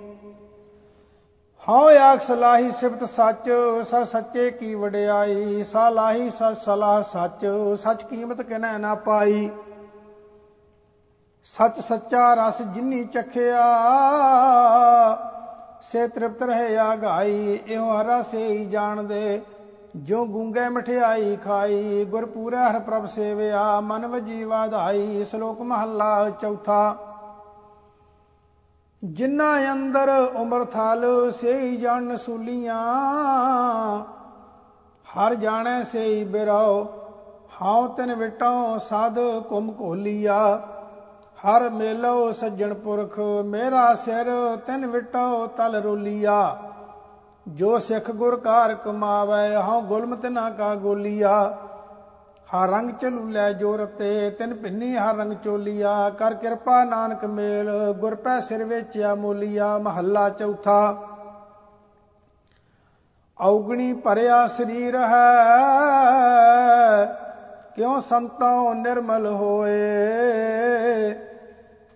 ਹਉ 1.68 1.88
ਆਖ 2.00 2.20
ਸਲਾਹੀ 2.20 2.70
ਸਿਫਤ 2.70 3.04
ਸੱਚ 3.04 3.50
ਸ 3.82 3.94
ਸੱਚੇ 4.08 4.50
ਕੀ 4.50 4.74
ਵਡਿਆਈ, 4.74 5.64
ਸਾ 5.64 5.88
ਲਾਹੀ, 5.88 6.30
ਸ 6.30 6.42
ਸਲਾਹ 6.54 7.02
ਸੱਚ 7.02 7.46
ਸੱਚ 7.76 8.02
ਕੀਮਤ 8.02 8.42
ਕਿਨੈ 8.42 8.76
ਨਾ 8.78 8.94
ਪਾਈ। 8.94 9.50
ਸੱਚ 11.44 11.80
ਸੱਚਾ 11.80 12.32
ਰਸ 12.34 12.62
ਜਿਨੀ 12.62 13.04
ਚਖਿਆ, 13.04 13.62
ਸੇ 15.82 16.06
ਤ੍ਰਿਪਤ 16.08 16.42
ਰਹੇ 16.42 16.76
ਆਗਾਈ, 16.78 17.60
ਇਹੋ 17.66 18.00
ਹਰਾ 18.00 18.22
ਸੇ 18.22 18.46
ਹੀ 18.46 18.64
ਜਾਣਦੇ। 18.66 19.40
ਜੋ 19.94 20.24
ਗੁੰਗੇ 20.26 20.68
ਮਠਿਆਈ 20.68 21.36
ਖਾਈ 21.36 22.04
ਗੁਰ 22.04 22.26
ਪੂਰਾ 22.26 22.70
ਹਰ 22.70 22.78
ਪ੍ਰਭ 22.80 23.06
ਸੇਵਿਆ, 23.06 23.80
ਮਨ 23.80 24.06
ਵਜੀ 24.06 24.44
ਵਾਧਾਈ, 24.44 25.24
ਸ਼ਲੋਕ 25.24 25.60
ਮਹੱਲਾ 25.60 26.30
ਚੌਥਾ। 26.30 26.96
ਜਿਨ੍ਹਾਂ 29.04 29.72
ਅੰਦਰ 29.72 30.08
ਉਮਰ 30.36 30.64
ਥਲ, 30.64 31.04
ਸੇਈ 31.30 31.76
ਜਾਣ 31.76 32.16
ਸੂਲੀਆਂ। 32.16 32.78
ਹਰ 35.06 35.34
ਜਾਣੈ 35.34 35.82
ਸੇਈ 35.82 36.24
ਬਿਰਾਓ 36.24 36.84
ਹਾਉ 37.62 37.86
ਤਨ 37.88 38.14
ਵਿਟਾਉ 38.14 38.78
ਸਾਧ 38.78 39.18
ਕੁਮ 39.48 39.70
ਕੋਲੀਆ 39.72 40.56
ਹਰ 41.38 41.70
ਮੇਲੋ 41.70 42.32
ਸੱਜਣ 42.32 42.74
ਪੁਰਖ, 42.74 43.18
ਮੇਰਾ 43.44 43.94
ਸਿਰ 43.94 44.56
ਤਨ 44.56 44.86
ਵਿਟਾਉ 44.86 45.46
ਤਲ 45.46 45.76
ਰੋਲੀਆ। 45.76 46.71
ਜੋ 47.46 47.78
ਸਿੱਖ 47.78 48.10
ਗੁਰ 48.10 48.36
ਕਾਰ 48.40 48.74
ਕਮਾਵੇ, 48.74 49.54
ਹਉ 49.56 49.80
ਗੁਲਮਤ 49.80 50.26
ਨਾ 50.26 50.50
ਕਾ 50.50 50.74
ਗੋਲੀਆ। 50.74 51.58
ਹਰ 52.48 52.68
ਰੰਗ 52.68 52.90
ਚਲੂ 52.90 53.26
ਲੈ 53.28 53.52
ਜੋਰ 53.52 53.84
ਤੇ, 53.98 54.30
ਤਿਨ 54.30 54.54
ਭਿੰਨੀ 54.54 54.96
ਹਰ 54.96 55.16
ਰੰਗ 55.16 55.32
ਚੋਲੀਆ। 55.44 56.10
ਕਰ 56.10 56.34
ਕਿਰਪਾ 56.34 56.84
ਨਾਨਕ 56.84 57.24
ਮੇਲ, 57.24 57.70
ਗੁਰ 57.92 58.14
ਪੈ 58.14 58.38
ਸਿਰ 58.40 58.64
ਵੇਚਿਆ 58.64 59.14
ਮੋਲੀਆ। 59.14 59.78
ਮਹੱਲਾ 59.78 60.28
ਚੌਥਾ, 60.28 61.08
ਔਗਣੀ 63.40 63.92
ਭਰਿਆ 63.92 64.46
ਸਰੀਰ 64.46 64.96
ਹੈ। 64.96 65.28
ਕਿਉ 67.76 67.98
ਸੰਤੋਂ 68.00 68.74
ਨਿਰਮਲ 68.74 69.26
ਹੋਏ? 69.26 69.80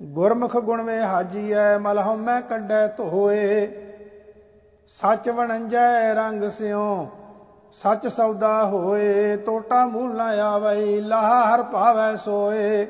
ਗੁਰਮੁਖ 0.03 0.57
ਗੁਣ 0.57 0.83
ਵੇ 0.83 1.01
ਹਾਜੀਐ 1.01 1.79
ਮਲ 1.79 1.99
ਹਉਮੈ 1.99 2.41
ਕੱਢੈ 2.41 2.87
ਧੋਏ। 2.89 3.86
ਸੱਚ 4.89 5.29
ਵਣੰਜੈ 5.29 6.15
ਰੰਗ 6.15 6.49
ਸਿਓ 6.49 7.09
ਸੱਚ 7.73 8.07
ਸੌਦਾ 8.07 8.65
ਹੋਏ 8.65 9.37
ਟੋਟਾ 9.37 9.87
ਮੂਲ 9.87 10.15
ਨਾ 10.17 10.27
ਆਵਈ 10.45 11.01
ਲਾਹ 11.01 11.55
ਹਰ 11.55 11.63
ਭਾਵੈ 11.63 12.17
ਸੋਏ। 12.17 12.87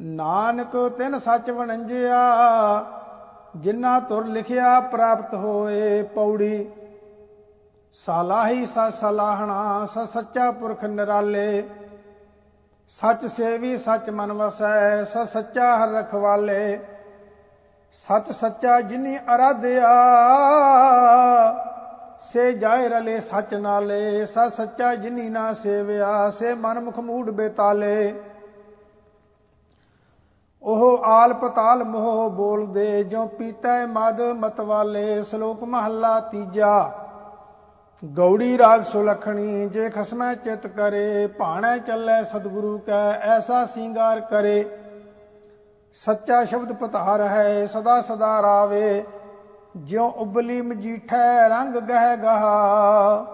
ਨਾਨਕ 0.00 0.76
ਤਿਨ 0.98 1.18
ਸੱਚ 1.18 1.50
ਵਣੰਜਿਆ, 1.50 2.18
ਜਿਨ੍ਹਾਂ 3.56 4.00
ਤੁਰ 4.00 4.26
ਲਿਖਿਆ 4.26 4.80
ਪ੍ਰਾਪਤ 4.80 5.34
ਹੋਏ 5.34 6.02
ਪੌੜੀ। 6.02 6.68
ਸਾਲਾਹੀ 7.94 8.66
ਸ 8.66 8.78
ਸਲਾਹਣਾ, 9.00 9.86
ਸ 9.86 9.98
ਸੱਚਾ 9.98 10.50
ਪੁਰਖ 10.50 10.84
ਨਿਰਾਲੇ। 10.84 11.68
ਸੱਚ 12.88 13.26
ਸੇਵੀ 13.26 13.78
ਸੱਚ 13.78 14.10
ਮਨ 14.10 14.32
ਵਸੈ, 14.32 15.04
ਸ 15.04 15.16
ਸੱਚਾ 15.32 15.76
ਹਰ 15.76 15.88
ਰਖਵਾਲੇ। 15.88 16.80
ਸੱਚ 17.92 18.30
ਸੱਚਾ 18.32 18.80
ਜਿਨੀ 18.80 19.18
ਅਰਾਧਿਆ, 19.18 19.92
ਸੇ 22.32 22.52
ਜਾਇ 22.52 22.88
ਰਲੇ 22.88 23.20
ਸੱਚ 23.20 23.54
ਨਾਲੇ 23.54 24.26
ਸ 24.26 24.38
ਸੱਚਾ 24.56 24.94
ਜਿਨੀ 24.94 25.28
ਨਾ 25.28 25.52
ਸੇਵਿਆ, 25.52 26.30
ਸੇ 26.30 26.54
ਮਨ 26.54 26.80
ਮੁਖ 26.80 26.98
ਮੂੜ 26.98 27.30
ਬੇਤਾਲੇ। 27.30 28.22
ਉਹ 30.62 31.04
ਆਲ 31.04 31.34
ਪਤਾਲ 31.34 31.84
ਮੋਹ 31.84 32.30
ਬੋਲਦੇ 32.30 33.04
ਜੋ 33.04 33.26
ਪੀਤਾ 33.26 33.86
ਮਦ 33.86 34.20
ਮਤਵਾਲੇ, 34.20 35.22
ਸ਼ਲੋਕ 35.22 35.64
ਮਹੱਲਾ 35.64 36.20
ਤੀਜਾ। 36.20 36.92
ਗੌੜੀ 38.04 38.58
ਰਾਗ 38.58 38.82
ਸੁਲਖਣੀ, 38.82 39.68
ਜੇ 39.68 39.90
ਖਸਮੈ 39.90 40.34
ਚਿਤ 40.34 40.66
ਕਰੇ, 40.66 41.26
ਭਾਣੈ 41.26 41.78
ਚੱਲੇ 41.78 42.24
ਸਤਿਗੁਰੂ 42.24 42.78
ਕੈ, 42.78 43.10
ਐਸਾ 43.10 43.66
ਸਿੰਗਾਰ 43.66 44.20
ਕਰੇ। 44.20 44.77
ਸੱਚਾ 45.94 46.44
ਸ਼ਬਦ 46.44 46.72
ਪਤਾਰ 46.72 47.20
ਹੈ, 47.22 47.66
ਸਦਾ 47.66 48.00
ਸਦਾ 48.00 48.42
ਰਾਵੇ। 48.42 49.04
ਜਿਉ 49.76 50.08
ਉਬਲੀ 50.08 50.60
ਮਜੀਠੈ, 50.60 51.48
ਰੰਗ 51.48 51.74
ਗਹਿ 51.74 52.16
ਗਹਾ। 52.16 53.24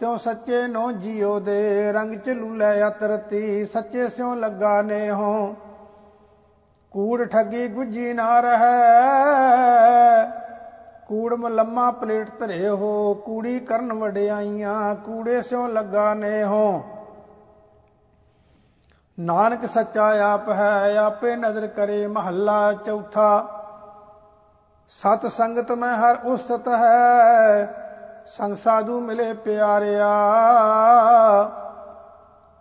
ਤਿਉ 0.00 0.16
ਸੱਚੇ 0.16 0.66
ਨੋ 0.66 0.92
ਜੀਉ 0.92 1.40
ਦੇ, 1.40 1.92
ਰੰਗ 1.92 2.14
ਚ 2.14 2.30
ਲੂਲੇ 2.30 2.88
ਅਤਰਤੀ। 2.88 3.64
ਸੱਚੇ 3.64 4.08
ਸਿਉ 4.08 4.34
ਲੱਗਾ 4.34 4.82
ਨੇ 4.82 5.10
ਹੋ 5.10 5.54
ਕੂੜ 6.92 7.24
ਠੱਗੀ 7.24 7.66
ਗੁੱਜੀ 7.68 8.12
ਨਾ 8.12 8.40
ਰਹੈ। 8.40 10.24
ਕੂੜ 11.08 11.34
ਮਲੰਮਾ 11.34 11.90
ਪਲੇਟ 11.90 12.28
ਧਰੇ 12.40 12.68
ਹੋ। 12.68 13.14
ਕੂੜੀ 13.14 13.60
ਕਰਨ 13.60 13.92
ਵਡਿਆਈਆਂ, 13.92 14.94
ਕੂੜੇ 14.94 15.42
ਸਿਉ 15.42 15.66
ਲੱਗਾ 15.66 16.14
ਨੇ 16.14 16.42
ਹੋ 16.44 16.82
ਨਾਨਕ 19.20 19.66
ਸੱਚਾ 19.66 20.32
ਆਪ 20.32 20.48
ਹੈ, 20.50 20.96
ਆਪੇ 20.96 21.36
ਨਜ਼ਰ 21.36 21.66
ਕਰੇ 21.66 22.06
ਮਹੱਲਾ 22.06 22.72
ਚੌਥਾ। 22.72 23.46
ਸਤ 24.90 25.26
ਸੰਗਤ 25.26 25.72
ਮੈਂ 25.72 25.94
ਹਰ 25.94 26.18
ਉਸਤ 26.24 26.68
ਹੈ, 26.68 27.64
ਸੰਗ 28.26 28.56
ਸਾਧੂ 28.56 29.00
ਮਿਲੇ 29.00 29.32
ਪਿਆਰਿਆ। 29.32 30.08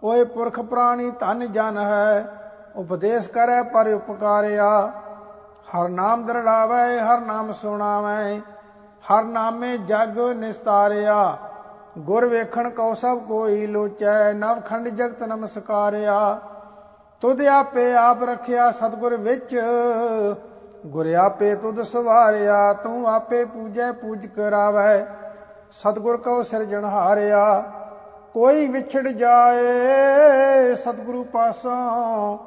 ਓਏ 0.04 0.24
ਪੁਰਖ 0.24 0.60
ਪ੍ਰਾਣੀ 0.60 1.10
ਧਨ 1.12 1.52
ਜਨ 1.52 1.78
ਹੈ, 1.78 2.26
ਉਪਦੇਸ਼ 2.76 3.30
ਕਰੈ 3.30 3.62
ਪਰ 3.64 3.88
ਉਪਕਾਰਿਆ। 3.88 4.92
ਹਰ 5.70 5.90
ਨਾਮ 5.90 6.26
ਦਰੜਾਵੇ, 6.26 7.00
ਹਰ 7.00 7.20
ਨਾਮ 7.20 7.52
ਸੁਣਾਵੇ, 7.52 8.42
ਹਰ 9.04 9.24
ਨਾਮੇ 9.24 9.78
ਜਗ 9.78 10.20
ਨਿਸਤਾਰਿਆ। 10.20 11.38
ਗੁਰ 11.98 12.26
ਵੇਖਣ 12.26 12.70
ਕਉ 12.70 12.94
ਸਭ 12.94 13.18
ਕੋਈ 13.18 13.68
ਲੋਚੈ, 13.68 14.34
ਨਵਖੰਡ 14.34 14.88
ਜਗਤ 14.88 15.24
ਨਮਸਕਾਰਿਆ। 15.24 16.40
ਤੁਧ 17.22 17.42
ਆਪੇ 17.42 17.94
ਆਪ 17.96 18.24
ਰਖਿਆ 18.24 18.72
ਸਤਗੁਰ 18.72 19.16
ਵਿੱਚ, 19.18 19.62
ਗੁਰ 20.86 21.14
ਆਪੇ 21.14 21.56
ਤੁਧ 21.56 21.82
ਸਵਾਰਿਆ, 21.82 22.74
ਤੂੰ 22.74 23.08
ਆਪੇ 23.10 23.46
ਪੂਜੈ, 23.46 23.92
ਪੂਜ 23.92 24.26
ਕਰਾਵੈ। 24.26 25.06
ਸਤਗੁਰ 25.72 26.18
ਕਉ 26.18 26.44
ਸਿਰਜਣਹਾਰਿਆ 26.44 27.64
ਕੋਈ 28.34 28.68
ਵਿਛੜ 28.68 29.08
ਜਾਏ 29.08 30.76
ਸਤਿਗੁਰੂ 30.76 31.24
ਪਾਸੋਂ। 31.24 32.38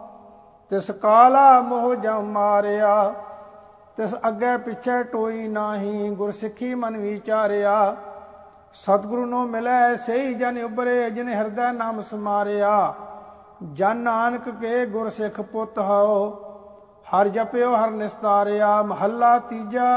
ਤਿਸ 0.70 0.90
ਕਾਲਾ 0.90 1.61
ਮੋਹ 1.61 1.94
ਜਮ 1.94 2.22
ਮਾਰਿਆ, 2.22 3.14
ਤਿਸ 3.96 4.14
ਅੱਗੇ 4.28 4.57
ਪਿੱਛੇ 4.57 5.02
ਟੋਈ 5.02 5.48
ਨਾਹੀ, 5.48 6.11
ਗੁਰਸਿੱਖੀ 6.11 6.74
ਮਨ 6.74 6.96
ਵਿਚਾਰਿਆ। 6.96 7.94
ਸਤਿਗੁਰੂ 8.74 9.24
ਨੂੰ 9.26 9.46
ਮਿਲੈ 9.48 9.94
ਸਹੀ 9.96 10.35
ਜਨ 10.35 10.58
ਉਬਰੇ 10.64 11.11
ਜਿਨ 11.11 11.28
ਹਿਰਦੈ 11.28 11.72
ਨਾਮ 11.72 12.00
ਸਮਾਰਿਆ। 12.00 12.94
ਜਨ 13.72 13.96
ਨਾਨਕ 13.96 14.48
ਕੇ 14.50 14.85
ਗੁਰਸਿੱਖ 14.87 15.40
ਪੁੱਤ 15.40 15.78
ਹਉ, 15.78 16.30
ਹਰ 17.06 17.28
ਜਪਿਓ 17.28 17.74
ਹਰ 17.74 17.90
ਨਿਸਤਾਰਿਆ, 17.90 18.82
ਮਹੱਲਾ 18.82 19.38
ਤੀਜਾ। 19.38 19.88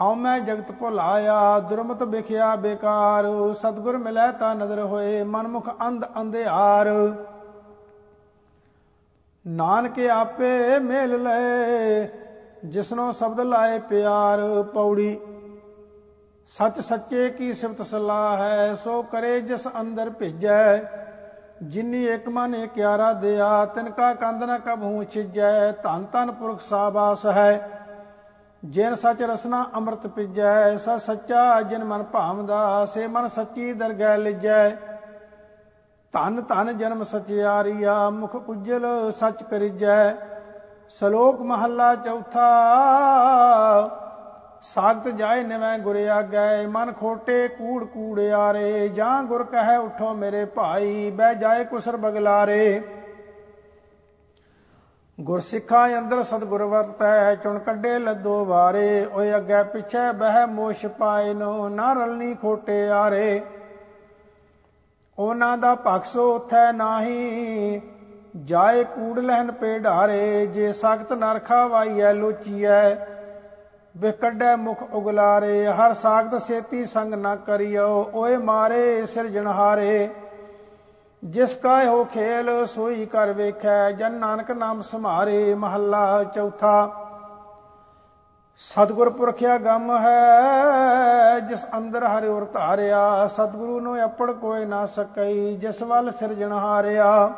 ਹਉ 0.00 0.14
ਮੈਂ 0.14 0.38
ਜਗਤ 0.40 0.72
ਭੁਲਾਇਆ, 0.72 1.58
ਦੁਰਮਤ 1.60 2.02
ਵਿਖਿਆ 2.02 2.54
ਬੇਕਾਰ। 2.56 3.24
ਸਤਗੁਰ 3.52 3.96
ਮਿਲੈ 3.98 4.30
ਤਾਂ 4.32 4.54
ਨਦਰ 4.54 4.80
ਹੋਏ, 4.82 5.22
ਮਨਮੁਖ 5.24 5.68
ਅੰਧ 5.82 6.04
ਅੰਧਿਆਰ। 6.20 6.90
ਨਾਨਕ 9.44 9.98
ਆਪੇ 10.12 10.78
ਮੇਲ 10.78 11.22
ਲੈ 11.22 12.06
ਜਿਸਨੋ 12.64 13.10
ਸ਼ਬਦ 13.12 13.40
ਲਾਏ 13.40 13.78
ਪਿਆਰ। 13.78 14.40
ਪੌੜੀ 14.74 15.18
ਸੱਚ 16.48 16.78
ਸੱਚੇ 16.80 17.28
ਕੀ 17.28 17.52
ਸਿਫਤ 17.54 17.82
ਸਲਾਹ 17.82 18.36
ਹੈ, 18.36 18.74
ਸੋ 18.74 19.02
ਕਰੇ 19.02 19.40
ਜਿਸ 19.40 19.66
ਅੰਦਰ 19.80 20.10
ਭੇਜੈ। 20.10 20.78
ਜਿਨੀ 21.62 22.04
ਇੱਕ 22.04 22.28
ਮਨ 22.28 22.54
ਇਕਿਆਰਾ 22.54 23.12
ਦਿਆ, 23.12 23.64
ਤਿਨ 23.64 23.90
ਕਾ 23.90 24.12
ਕੰਦ 24.14 24.44
ਨ 24.44 24.58
ਕਬਹੂ 24.58 25.04
ਛਿਜੈ। 25.04 25.70
ਧੰਨ 25.72 26.06
ਧੰਨ 26.12 26.30
ਪੁਰਖ 26.32 26.60
ਸਾਬਾਸ 26.60 27.26
ਹੈ, 27.26 27.50
ਜਿਨ 28.62 28.94
ਸਚ 28.94 29.22
ਰਸਨਾ 29.22 29.64
ਅੰਮ੍ਰਿਤ 29.76 30.06
ਪਿਜੈ, 30.06 30.76
ਸ 30.76 30.88
ਸੱਚਾ 30.98 31.60
ਜਿਨ 31.62 31.84
ਮਨ 31.84 32.02
ਭਾਵਦਾ, 32.02 32.84
ਸੇ 32.84 33.06
ਮਨ 33.06 33.28
ਸੱਚੀ 33.28 33.72
ਦਰਗਹਿ 33.72 34.18
ਲਿਜੈ। 34.18 34.70
ਧਨ 36.14 36.42
ਧਨ 36.42 36.76
ਜਨਮ 36.78 37.02
ਸਚਿਆਰੀਆ 37.04 38.08
ਮੁਖ 38.10 38.34
ਉਜਲ 38.36 38.86
ਸਚ 39.10 39.42
ਕਰਿਜੈ। 39.42 40.10
ਸ਼ਲੋਕ 40.90 41.40
ਮਹੱਲਾ 41.42 41.94
ਚੌਥਾ 41.94 42.48
ਸਾਗਤ 44.62 45.08
ਜਾਏ 45.08 45.42
ਨਿਵੈ 45.42 45.78
ਗੁਰ 45.78 45.96
ਆਗੈ, 45.96 46.66
ਮਨ 46.66 46.92
ਖੋਟੇ 46.92 47.48
ਕੂੜ 47.48 47.84
ਕੂੜਿਆਰੇ 47.84 48.88
ਜਾਂ 48.88 49.22
ਗੁਰ 49.22 49.44
ਕਹੈ 49.44 49.78
ਉਠੋ 49.78 50.14
ਮੇਰੇ 50.14 50.44
ਭਾਈ, 50.44 51.10
ਬਹਿ 51.10 51.34
ਜਾਏ 51.34 51.64
ਕੁਸਰ 51.64 51.96
ਬਗਲਾਰੇ। 51.96 52.82
ਗੁਰਸਿੱਖਾਂ 55.20 55.98
ਅੰਦਰ 55.98 56.22
ਸਤਗੁਰ 56.22 56.62
ਵਰਤੈ, 56.62 57.34
ਚੁਣ 57.34 57.58
ਕੱਢੇ 57.58 57.98
ਲੱਦੋ 57.98 58.44
ਵਾਰੇ, 58.44 59.06
ਓਏ 59.12 59.36
ਅੱਗੇ 59.36 59.62
ਪਿਛੇ 59.62 60.12
ਬਹਿ 60.12 60.46
ਮੋਸ਼ 60.46 60.86
ਪਾਏ 60.86 61.34
ਨੋ, 61.34 61.68
ਨਾ 61.68 61.92
ਰਲਨੀ 61.92 62.34
ਖੋਟੇ 62.34 62.88
ਆਰੇ। 62.88 63.40
ਉਹਨਾਂ 65.18 65.58
ਦਾ 65.58 65.74
ਪਖਸੋ 65.74 66.34
ਉਥੈ 66.34 66.72
ਨਾਹੀ, 66.72 67.80
ਜਾਏ 68.44 68.84
ਕੂੜ 68.84 69.18
ਲਹਿਨ 69.18 69.52
ਪੇ 69.52 69.78
ਢਾਰੇ, 69.78 70.46
ਜੇ 70.46 70.72
ਸਖਤ 70.72 71.12
ਨਰਖਾ 71.12 71.66
ਵਾਈਐ, 71.66 72.12
ਲੋਚੀਐ 72.12 73.17
ਵੇ 73.98 74.10
ਕੱਢੈ 74.12 74.54
ਮੁਖ 74.56 74.82
ਉਗਲਾਰੇ, 74.92 75.66
ਹਰ 75.66 75.92
ਸਾਖਤ 75.92 76.42
ਸੇਤੀ 76.42 76.84
ਸੰਗ 76.84 77.14
ਨਾ 77.14 77.34
ਕਰਿਓ, 77.36 78.10
ਓਏ 78.14 78.36
ਮਾਰੇ 78.36 79.06
ਸਿਰਜਣਹਾਰੇ 79.06 80.08
ਜਿਸ 81.24 81.56
ਕਾ 81.56 81.84
ਹੋ 81.84 82.04
ਖੇਲ, 82.04 82.66
ਸੋਈ 82.66 83.06
ਕਰ 83.06 83.32
ਵੇਖੈ, 83.32 83.90
ਜਨ 83.92 84.12
ਨਾਨਕ 84.12 84.50
ਨਾਮ 84.50 84.80
ਸਮਾਰੇ 84.80 85.54
ਮਹੱਲਾ 85.54 86.24
ਚੌਥਾ। 86.24 87.04
ਸਤਗੁਰ 88.60 89.10
ਪੁਰਖਿਆ 89.10 89.58
ਗਮ 89.58 89.90
ਹੈ, 89.98 91.38
ਜਿਸ 91.40 91.66
ਅੰਦਰ 91.76 92.04
ਹਰਿ 92.04 92.28
ਉਰ 92.28 92.44
ਧਾਰਿਆ 92.44 93.26
ਸਤਗੁਰੂ 93.26 93.80
ਨੂੰ 93.80 94.04
ਅਪੜ 94.04 94.30
ਕੋਈ 94.32 94.64
ਨਾ 94.64 94.86
ਸਕਈ, 94.86 95.56
ਜਿਸ 95.56 95.82
ਵੱਲ 95.82 96.12
ਸਿਰਜਣ 96.12 96.52
ਹਾਰਿਆ 96.52 97.32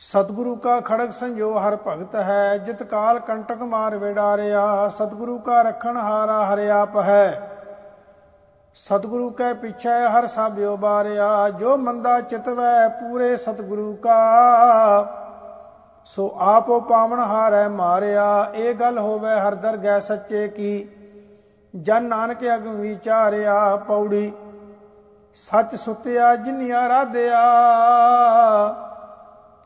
ਸਤਗੁਰੂ 0.00 0.54
ਕਾ 0.56 0.80
ਖੜਕ 0.80 1.12
ਸੰਜੋ 1.12 1.52
ਹਰ 1.58 1.76
ਭਗਤ 1.86 2.14
ਹੈ, 2.16 2.56
ਜਿਤ 2.58 2.82
ਕਾਲ 2.82 3.18
ਕੰਟਕ 3.18 3.62
ਮਾਰ 3.62 3.96
ਵਿਡਾਰਿਆ 3.96 4.88
ਸਤਗੁਰੂ 4.88 5.38
ਕਾ 5.38 5.60
ਰਖਣ 5.62 5.96
ਹਾਰਾ 5.96 6.44
ਹਰਿ 6.44 6.70
ਆਪ 6.70 6.96
ਹੈ 6.98 7.50
ਸਤਿਗੁਰੂ 8.76 9.30
ਕੈ 9.30 9.52
ਪਿਛੈ 9.54 9.98
ਹਰ 10.08 10.26
ਸਾਬਿਓ 10.26 10.76
ਬਾਰਿਆ, 10.76 11.48
ਜੋ 11.50 11.76
ਮੰਦਾ 11.76 12.20
ਚਿਤਵੈ 12.20 12.88
ਪੂਰੇ 12.90 13.36
ਸਤਿਗੁਰੂ 13.36 13.94
ਕਾ। 13.96 14.18
ਸੋ 16.06 16.30
ਆਪੋ 16.38 16.80
ਪਾਵਨ 16.80 17.18
ਹਾਰੈ 17.20 17.68
ਮਾਰਿਆ, 17.68 18.50
ਇਹ 18.54 18.74
ਗੱਲ 18.74 18.98
ਹੋਵੇ 18.98 19.34
ਹਰ 19.40 19.54
ਦਰਗਹਿ 19.54 20.00
ਸੱਚੇ 20.00 20.46
ਕੀ। 20.48 20.88
ਜਨ 21.74 22.04
ਨਾਨਕ 22.04 22.44
ਅਗਮ 22.54 22.80
ਵਿਚਾਰਿਆ 22.80 23.76
ਪੌੜੀ, 23.76 24.32
ਸੱਚ 25.36 25.74
ਸੁਤਿਆ 25.74 26.34
ਜਿਨਿਆ 26.36 26.88
ਰਾਧਿਆ 26.88 27.40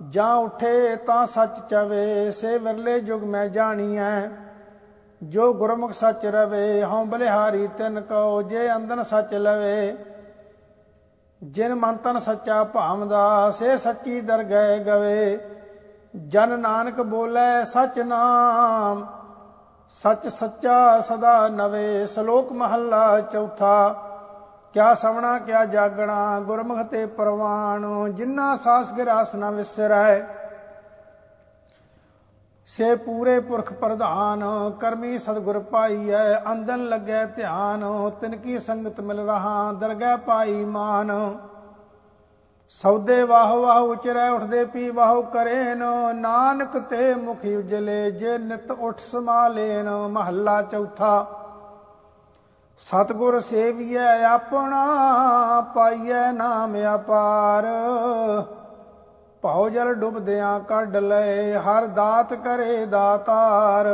ਜਾਂ 0.03 0.37
ਉਠੇ 0.37 0.97
ਤਾਂ 0.97 1.27
ਸੱਚ 1.27 1.59
ਚਵੇ, 1.71 2.31
ਸੇ 2.31 2.59
ਵਿਰਲੇ 2.59 3.01
ਜੁਗ 3.01 3.25
ਮੈਂ 3.25 3.47
ਜਾਣੀਐ। 3.47 4.29
ਜੋ 5.23 5.53
ਗੁਰਮੁਖ 5.53 5.93
ਸੱਚ 5.93 6.27
ਰਵੇ, 6.27 6.85
ਹਉ 6.85 7.05
ਬਲਿਹਾਰੀ 7.05 7.67
ਤਿਨ 7.67 8.01
ਕਉ, 8.01 8.43
ਜੇ 8.43 8.75
ਅੰਦਨ 8.77 9.03
ਸੱਚ 9.03 9.35
ਲਵੇ। 9.35 9.97
ਜਿਨ 11.43 11.75
ਮਨ 11.75 11.97
ਤਨ 11.97 12.19
ਸੱਚਾ 12.19 12.65
ਭਾਵਦਾ, 12.65 13.51
ਸੇ 13.51 13.77
ਸੱਚੀ 13.77 14.21
ਦਰਗਹਿ 14.21 14.79
ਗਵੇ। 14.79 15.39
ਜਨ 16.29 16.59
ਨਾਨਕ 16.61 17.01
ਬੋਲੇ 17.01 17.65
ਸਚ 17.65 17.99
ਨਾਮ, 17.99 19.07
ਸੱਚ 19.89 20.29
ਸੱਚਾ 20.29 21.01
ਸਦਾ 21.01 21.49
ਨਵੇ। 21.49 22.07
ਸ਼ਲੋਕ 22.07 22.53
ਮਹੱਲਾ 22.53 23.21
ਚੌਥਾ 23.21 23.95
ਕਿਆ 24.75 24.95
ਸਵਣਾ, 24.95 25.39
ਕਿਆ 25.39 25.65
ਜਾਗਣਾ, 25.65 26.41
ਗੁਰਮੁਖ 26.41 26.83
ਤੇ 26.83 27.07
ਪ੍ਰਵਾਨ 27.07 28.15
ਜਿਨ੍ਹਾਂ 28.15 28.57
ਸਾਸ 28.57 28.93
ਗਿਰਾਸ 28.93 29.35
ਨ 29.35 29.51
ਵਿਸਰੈ। 29.51 30.21
ਸੇ 32.67 32.95
ਪੂਰੇ 32.97 33.41
ਪੁਰਖ 33.41 33.73
ਪ੍ਰਧਾਨ, 33.73 34.43
ਕਰਮੀ 34.81 35.19
ਸਤਗੁਰ 35.19 35.59
ਪਾਈਐ 35.59 36.35
ਅੰਦਨ 36.53 36.85
ਲੱਗੈ 36.89 37.25
ਧਿਆਨ, 37.27 38.11
ਤਿਨ 38.21 38.37
ਕੀ 38.37 38.59
ਸੰਗਤ 38.59 39.01
ਮਿਲ 39.01 39.21
ਰਹਾ, 39.21 39.73
ਦਰਗਹਿ 39.73 40.17
ਪਾਈ 40.17 40.65
ਮਾਨ। 40.65 41.39
ਸੌਦੇ 42.69 43.23
ਵਾਹ 43.23 43.55
ਵਾਹ 43.57 43.81
ਉਚਰੈ, 43.81 44.29
ਉਠਦੇ 44.31 44.65
ਪੀ 44.65 44.91
ਵਾਹ 44.91 45.23
ਕਰੇਨ, 45.23 45.83
ਨਾਨਕ 46.15 46.79
ਤੇ 46.79 47.15
ਮੁਖ 47.15 47.45
ਉਜਲੇ, 47.59 48.11
ਜੇ 48.11 48.39
ਨਿਤ 48.39 48.71
ਉਠ 48.71 48.99
ਸਮਾਲੇਨ 48.99 49.91
ਮਹੱਲਾ 49.91 50.63
ਚੌਥਾ। 50.63 51.38
ਸਤਗੁਰ 52.79 53.41
ਸੇਵੀਐ 53.41 54.25
ਆਪਣਾ, 54.25 54.85
ਪਾਈਐ 55.75 56.33
ਨਾਮ 56.33 56.75
ਅਪਾਰ। 56.95 57.67
ਭਉ 59.43 59.69
ਜਲ 59.69 59.95
ਡੁੱਬਦਿਆਂ 59.95 60.61
ਕੱਢ 60.61 60.97
ਲਏ 60.97 61.57
ਹਰ 61.57 61.87
ਦਾਤ 61.87 62.35
ਕਰੇ 62.35 62.87
ਦਾਤਾਰ। 62.87 63.87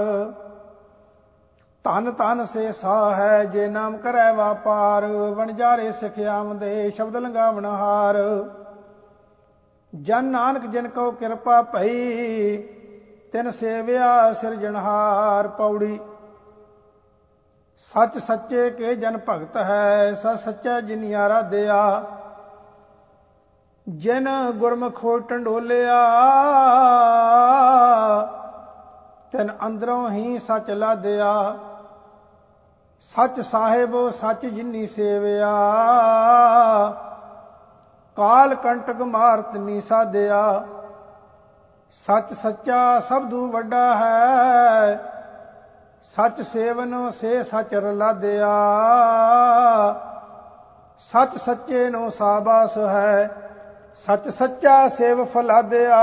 ਧਨ 1.84 2.12
ਧਨ 2.12 2.44
ਸੇ 2.44 2.72
ਸਾ 2.72 3.14
ਹੈ 3.14 3.44
ਜੇ 3.44 3.68
ਨਾਮ 3.68 3.96
ਕਰੈ 3.96 4.32
ਵਾਪਾਰ। 4.32 5.06
ਵਣਜਾਰੇ 5.06 5.92
ਸਿਖਿਆਮ 5.92 6.58
ਦੇ 6.58 6.90
ਸ਼ਬਦ 6.90 7.16
ਲੰਗਾਵਣ 7.16 7.64
ਹਾਰ। 7.64 8.16
ਜਨ 9.92 10.24
ਨਾਨਕ 10.24 10.66
ਜਿਨ 10.66 10.88
ਕੋ 10.88 11.10
ਕਿਰਪਾ 11.10 11.62
ਭਈ, 11.62 12.56
ਤਿਨ 13.32 13.50
ਸੇਵਿਆ 13.50 14.32
ਸਿਰਜਣਹਾਰ। 14.32 15.48
ਪੌੜੀ 15.48 15.98
ਸੱਚ 17.92 18.18
ਸੱਚੇ 18.18 18.70
ਕੇ 18.70 18.94
ਜਨ 18.94 19.18
ਭਗਤ 19.28 19.56
ਹੈ 19.56 20.14
ਸ 20.14 20.26
ਸੱਚਾ 20.44 20.80
ਜਿਨਿਆਰਾ 20.80 21.40
ਦਿਆ। 21.42 22.04
ਜਿਨ 23.88 24.28
ਗੁਰਮਖੋ 24.50 25.18
ਟੰਡੋਲਿਆ, 25.18 25.98
ਤਨ 29.32 29.50
ਅੰਦਰੋਂ 29.66 30.10
ਹੀ 30.10 30.38
ਸੱਚ 30.38 30.70
ਲਾਦਿਆ 30.70 31.56
ਸੱਚ 33.00 33.40
ਸਾਹਿਬੋ, 33.40 34.10
ਸੱਚ 34.10 34.46
ਜਿਨੀ 34.46 34.86
ਸੇਵਿਆ। 34.86 35.52
ਕਾਲ 38.16 38.54
ਕੰਟਕ 38.54 39.02
ਮਾਰਤ 39.02 39.56
ਨੀ 39.56 39.80
ਸਾਧਿਆ 39.80 40.64
ਸੱਚ 41.90 42.32
ਸੱਚਾ 42.32 43.00
ਸਬਦੂ 43.00 43.46
ਵੱਡਾ 43.48 43.94
ਹੈ 43.96 44.94
ਸੱਚ 46.12 46.42
ਸੇਵਨ 46.42 47.10
ਸੇ 47.10 47.42
ਸੱਚ 47.42 47.74
ਰਲਾਦਿਆ। 47.74 48.50
ਸੱਚ 50.98 51.36
ਸੱਚੇ 51.36 51.90
ਨੂੰ 51.90 52.10
ਸਾਬਾਸ 52.10 52.78
ਹੈ 52.78 53.30
ਸੱਚ 53.96 54.28
ਸੱਚਾ 54.28 54.88
ਸੇਵ 54.88 55.24
ਫਲਾਦਿਆ। 55.24 56.00